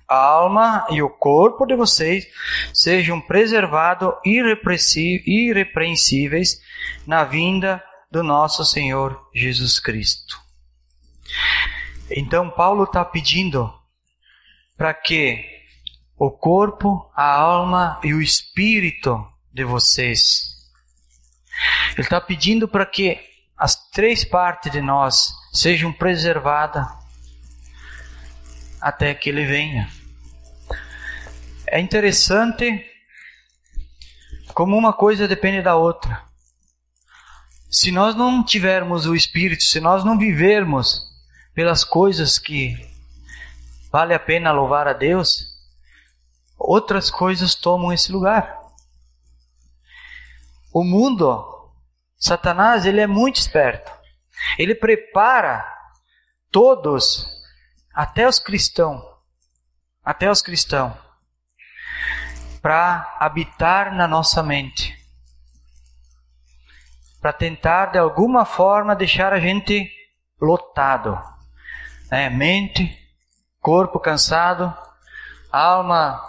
a 0.08 0.16
alma 0.16 0.86
e 0.88 1.02
o 1.02 1.10
corpo 1.10 1.66
de 1.66 1.76
vocês 1.76 2.26
sejam 2.72 3.20
preservados 3.20 4.14
irrepreensíveis 4.24 6.62
na 7.06 7.24
vinda 7.24 7.84
do 8.10 8.22
nosso 8.22 8.64
Senhor 8.64 9.28
Jesus 9.34 9.78
Cristo. 9.78 10.40
Então, 12.10 12.50
Paulo 12.50 12.84
está 12.84 13.04
pedindo 13.04 13.72
para 14.76 14.94
que 14.94 15.44
o 16.16 16.30
corpo, 16.30 17.10
a 17.14 17.30
alma 17.30 18.00
e 18.02 18.14
o 18.14 18.22
espírito 18.22 19.26
de 19.52 19.64
vocês. 19.64 20.56
Ele 21.92 22.02
está 22.02 22.20
pedindo 22.20 22.66
para 22.66 22.86
que 22.86 23.20
as 23.56 23.74
três 23.90 24.24
partes 24.24 24.72
de 24.72 24.80
nós 24.80 25.32
sejam 25.52 25.92
preservadas 25.92 26.86
até 28.80 29.14
que 29.14 29.28
ele 29.28 29.44
venha. 29.44 29.90
É 31.66 31.78
interessante 31.80 32.86
como 34.54 34.76
uma 34.76 34.92
coisa 34.92 35.28
depende 35.28 35.60
da 35.60 35.76
outra. 35.76 36.27
Se 37.70 37.92
nós 37.92 38.14
não 38.14 38.42
tivermos 38.42 39.04
o 39.04 39.14
Espírito, 39.14 39.62
se 39.62 39.78
nós 39.78 40.02
não 40.02 40.16
vivermos 40.16 41.06
pelas 41.54 41.84
coisas 41.84 42.38
que 42.38 42.74
vale 43.92 44.14
a 44.14 44.18
pena 44.18 44.50
louvar 44.52 44.88
a 44.88 44.94
Deus, 44.94 45.54
outras 46.58 47.10
coisas 47.10 47.54
tomam 47.54 47.92
esse 47.92 48.10
lugar. 48.10 48.58
O 50.72 50.82
mundo, 50.82 51.72
Satanás, 52.16 52.86
ele 52.86 53.00
é 53.00 53.06
muito 53.06 53.36
esperto. 53.36 53.92
Ele 54.58 54.74
prepara 54.74 55.66
todos, 56.50 57.26
até 57.92 58.26
os 58.26 58.38
cristãos, 58.38 59.02
até 60.02 60.30
os 60.30 60.40
cristãos, 60.40 60.96
para 62.62 63.16
habitar 63.20 63.94
na 63.94 64.08
nossa 64.08 64.42
mente. 64.42 64.97
Para 67.20 67.32
tentar 67.32 67.86
de 67.86 67.98
alguma 67.98 68.44
forma 68.44 68.94
deixar 68.94 69.32
a 69.32 69.40
gente 69.40 69.90
lotado. 70.40 71.20
Né? 72.10 72.30
Mente, 72.30 72.96
corpo 73.60 73.98
cansado, 73.98 74.74
alma 75.50 76.20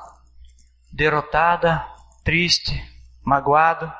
derrotada, 0.91 1.85
triste, 2.23 2.81
magoado. 3.23 3.91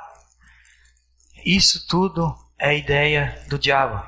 Isso 1.46 1.88
tudo 1.88 2.36
é 2.58 2.78
ideia 2.78 3.42
do 3.48 3.58
diabo. 3.58 4.04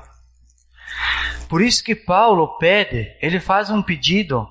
Por 1.48 1.62
isso 1.62 1.84
que 1.84 1.94
Paulo 1.94 2.58
pede, 2.58 3.16
ele 3.20 3.38
faz 3.38 3.70
um 3.70 3.82
pedido 3.82 4.48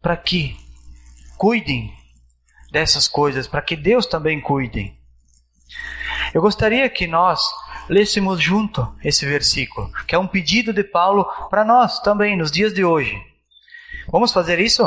para 0.00 0.16
que 0.16 0.56
cuidem 1.36 1.92
dessas 2.70 3.08
coisas, 3.08 3.46
para 3.46 3.62
que 3.62 3.76
Deus 3.76 4.06
também 4.06 4.40
cuide. 4.40 4.96
Eu 6.34 6.40
gostaria 6.40 6.88
que 6.88 7.06
nós 7.06 7.40
lêssemos 7.88 8.40
junto 8.40 8.86
esse 9.02 9.24
versículo, 9.24 9.90
que 10.06 10.14
é 10.14 10.18
um 10.18 10.26
pedido 10.26 10.72
de 10.72 10.82
Paulo 10.82 11.24
para 11.48 11.64
nós 11.64 12.00
também 12.00 12.36
nos 12.36 12.50
dias 12.50 12.72
de 12.72 12.84
hoje. 12.84 13.16
Vamos 14.08 14.32
fazer 14.32 14.58
isso? 14.58 14.82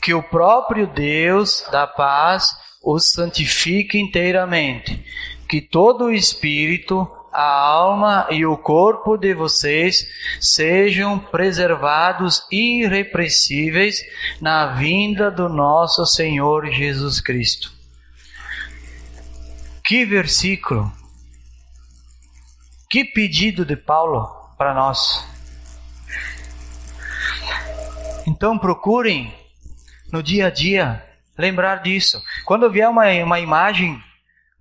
Que 0.00 0.14
o 0.14 0.22
próprio 0.22 0.86
Deus 0.86 1.64
da 1.70 1.86
paz 1.86 2.50
os 2.82 3.10
santifique 3.10 3.98
inteiramente, 3.98 5.04
que 5.48 5.60
todo 5.60 6.04
o 6.06 6.12
espírito, 6.12 7.06
a 7.32 7.44
alma 7.44 8.26
e 8.30 8.44
o 8.44 8.56
corpo 8.56 9.16
de 9.16 9.34
vocês 9.34 10.04
sejam 10.40 11.18
preservados 11.18 12.42
irrepreensíveis 12.50 14.00
na 14.40 14.74
vinda 14.74 15.30
do 15.30 15.48
nosso 15.48 16.04
Senhor 16.06 16.66
Jesus 16.70 17.20
Cristo. 17.20 17.79
Que 19.90 20.04
versículo! 20.04 20.88
Que 22.88 23.04
pedido 23.04 23.64
de 23.64 23.74
Paulo 23.74 24.24
para 24.56 24.72
nós! 24.72 25.28
Então 28.24 28.56
procurem 28.56 29.34
no 30.12 30.22
dia 30.22 30.46
a 30.46 30.50
dia 30.50 31.04
lembrar 31.36 31.82
disso. 31.82 32.22
Quando 32.44 32.70
vier 32.70 32.88
uma, 32.88 33.06
uma 33.24 33.40
imagem, 33.40 34.00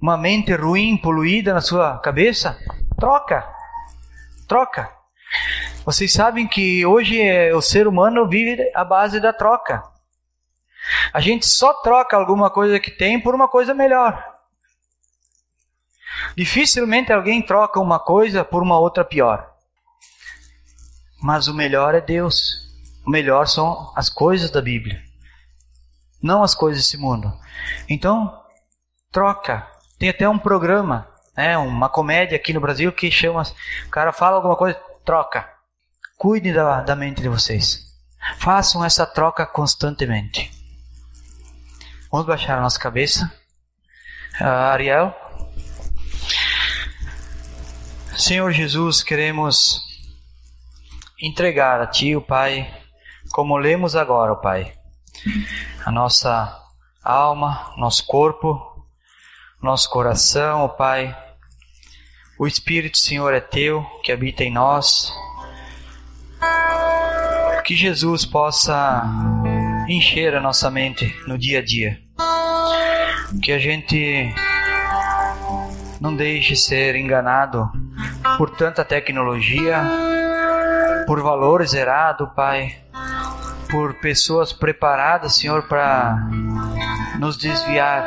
uma 0.02 0.18
mente 0.18 0.52
ruim, 0.52 0.98
poluída 0.98 1.54
na 1.54 1.62
sua 1.62 2.00
cabeça, 2.00 2.58
troca. 3.00 3.48
Troca. 4.48 4.92
Vocês 5.86 6.12
sabem 6.12 6.48
que 6.48 6.84
hoje 6.88 7.22
é, 7.22 7.54
o 7.54 7.62
ser 7.62 7.88
humano 7.88 8.28
vive 8.28 8.72
à 8.74 8.84
base 8.84 9.20
da 9.20 9.32
troca. 9.32 9.84
A 11.14 11.20
gente 11.20 11.46
só 11.46 11.72
troca 11.84 12.18
alguma 12.18 12.50
coisa 12.50 12.80
que 12.80 12.90
tem 12.90 13.22
por 13.22 13.36
uma 13.36 13.48
coisa 13.48 13.76
melhor. 13.76 14.39
Dificilmente 16.36 17.12
alguém 17.12 17.42
troca 17.42 17.80
uma 17.80 18.00
coisa 18.00 18.44
por 18.44 18.64
uma 18.64 18.80
outra 18.80 19.04
pior. 19.04 19.50
Mas 21.22 21.48
o 21.48 21.54
melhor 21.54 21.96
é 21.96 22.02
Deus. 22.02 22.68
O 23.06 23.10
melhor 23.10 23.48
são 23.48 23.92
as 23.96 24.10
coisas 24.10 24.50
da 24.50 24.62
Bíblia 24.62 25.10
não 26.22 26.44
as 26.44 26.54
coisas 26.54 26.84
desse 26.84 26.98
mundo. 26.98 27.34
Então, 27.88 28.38
troca. 29.12 29.68
Tem 29.98 30.10
até 30.10 30.28
um 30.28 30.40
programa, 30.40 31.08
né, 31.36 31.58
uma 31.58 31.90
comédia 31.90 32.36
aqui 32.36 32.54
no 32.54 32.62
Brasil 32.62 32.92
que 32.92 33.12
chama, 33.12 33.44
o 33.86 33.90
cara 33.90 34.14
fala 34.14 34.38
alguma 34.38 34.56
coisa, 34.56 34.80
troca. 35.04 35.50
Cuide 36.18 36.54
da, 36.54 36.82
da 36.82 36.96
mente 36.96 37.22
de 37.22 37.30
vocês. 37.30 37.86
Façam 38.38 38.84
essa 38.84 39.06
troca 39.06 39.46
constantemente. 39.46 40.52
Vamos 42.12 42.28
baixar 42.28 42.58
a 42.58 42.62
nossa 42.62 42.80
cabeça. 42.80 43.32
Uh, 44.40 44.44
Ariel. 44.44 45.16
Senhor 48.20 48.52
Jesus, 48.52 49.02
queremos 49.02 49.82
entregar 51.22 51.82
a 51.82 51.88
Ti, 51.88 52.16
o 52.16 52.22
Pai, 52.22 52.72
como 53.32 53.58
lemos 53.58 53.96
agora, 53.96 54.34
o 54.34 54.42
Pai 54.42 54.74
a 55.86 55.92
nossa 55.92 56.58
alma, 57.04 57.74
nosso 57.78 58.06
corpo, 58.06 58.60
nosso 59.62 59.90
coração, 59.90 60.64
oh 60.66 60.70
Pai. 60.70 61.16
O 62.38 62.48
Espírito, 62.48 62.98
Senhor, 62.98 63.34
é 63.34 63.42
teu, 63.42 63.86
que 64.04 64.12
habita 64.12 64.44
em 64.44 64.52
nós. 64.52 65.12
Que 67.66 67.76
Jesus 67.76 68.26
possa 68.26 69.04
encher 69.90 70.36
a 70.36 70.40
nossa 70.40 70.72
mente 70.72 71.14
no 71.28 71.38
dia 71.38 71.60
a 71.60 71.64
dia. 71.64 72.00
Que 73.44 73.52
a 73.52 73.60
gente 73.60 74.34
não 76.00 76.16
deixe 76.16 76.56
ser 76.56 76.96
enganado 76.96 77.70
por 78.38 78.50
tanta 78.50 78.86
tecnologia, 78.86 79.84
por 81.06 81.22
valores 81.22 81.74
erados, 81.74 82.30
Pai 82.36 82.90
por 83.70 83.94
pessoas 83.96 84.52
preparadas, 84.52 85.36
Senhor, 85.36 85.68
para 85.68 86.18
nos 87.20 87.38
desviar, 87.38 88.04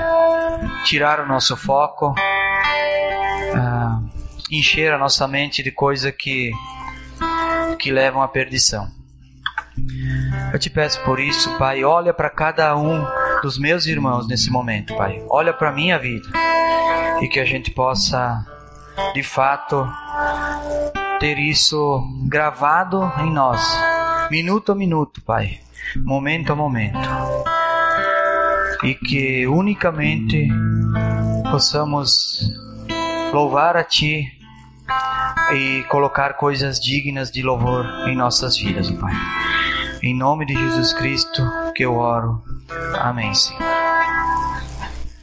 tirar 0.85 1.21
o 1.21 1.27
nosso 1.27 1.57
foco, 1.57 2.11
uh, 2.11 4.11
encher 4.51 4.93
a 4.93 4.99
nossa 4.99 5.27
mente 5.29 5.63
de 5.63 5.71
coisas 5.71 6.13
que, 6.13 6.51
que 7.79 7.91
levam 7.91 8.23
à 8.23 8.29
perdição. 8.29 8.89
Eu 10.53 10.59
te 10.59 10.69
peço 10.69 11.03
por 11.05 11.21
isso, 11.21 11.57
Pai, 11.59 11.85
olha 11.85 12.13
para 12.13 12.29
cada 12.29 12.77
um 12.77 13.07
dos 13.41 13.57
meus 13.57 13.87
irmãos 13.87 14.27
nesse 14.27 14.51
momento, 14.51 14.95
Pai. 14.97 15.25
Olha 15.31 15.53
para 15.53 15.73
minha 15.73 15.99
vida 15.99 16.29
e 17.23 17.29
que 17.29 17.39
a 17.39 17.45
gente 17.45 17.71
possa, 17.71 18.45
de 19.15 19.23
fato, 19.23 19.89
ter 21.21 21.39
isso 21.39 22.03
gravado 22.29 23.01
em 23.21 23.33
nós 23.33 23.63
minuto 24.33 24.73
a 24.73 24.75
minuto, 24.75 25.21
Pai, 25.23 25.61
momento 25.97 26.53
a 26.53 26.57
momento. 26.57 26.99
E 28.83 28.95
que 28.95 29.47
unicamente 29.47 30.49
possamos 31.51 32.51
louvar 33.31 33.77
a 33.77 33.85
Ti 33.85 34.27
e 35.55 35.85
colocar 35.91 36.35
coisas 36.35 36.81
dignas 36.81 37.31
de 37.31 37.43
louvor 37.43 37.87
em 38.09 38.17
nossas 38.17 38.57
vidas, 38.57 38.91
Pai. 38.91 39.13
Em 40.03 40.17
nome 40.17 40.47
de 40.47 40.55
Jesus 40.55 40.95
Cristo 40.95 41.43
que 41.75 41.85
eu 41.85 41.97
oro. 41.97 42.43
Amém, 42.99 43.35
Senhor. 43.35 43.82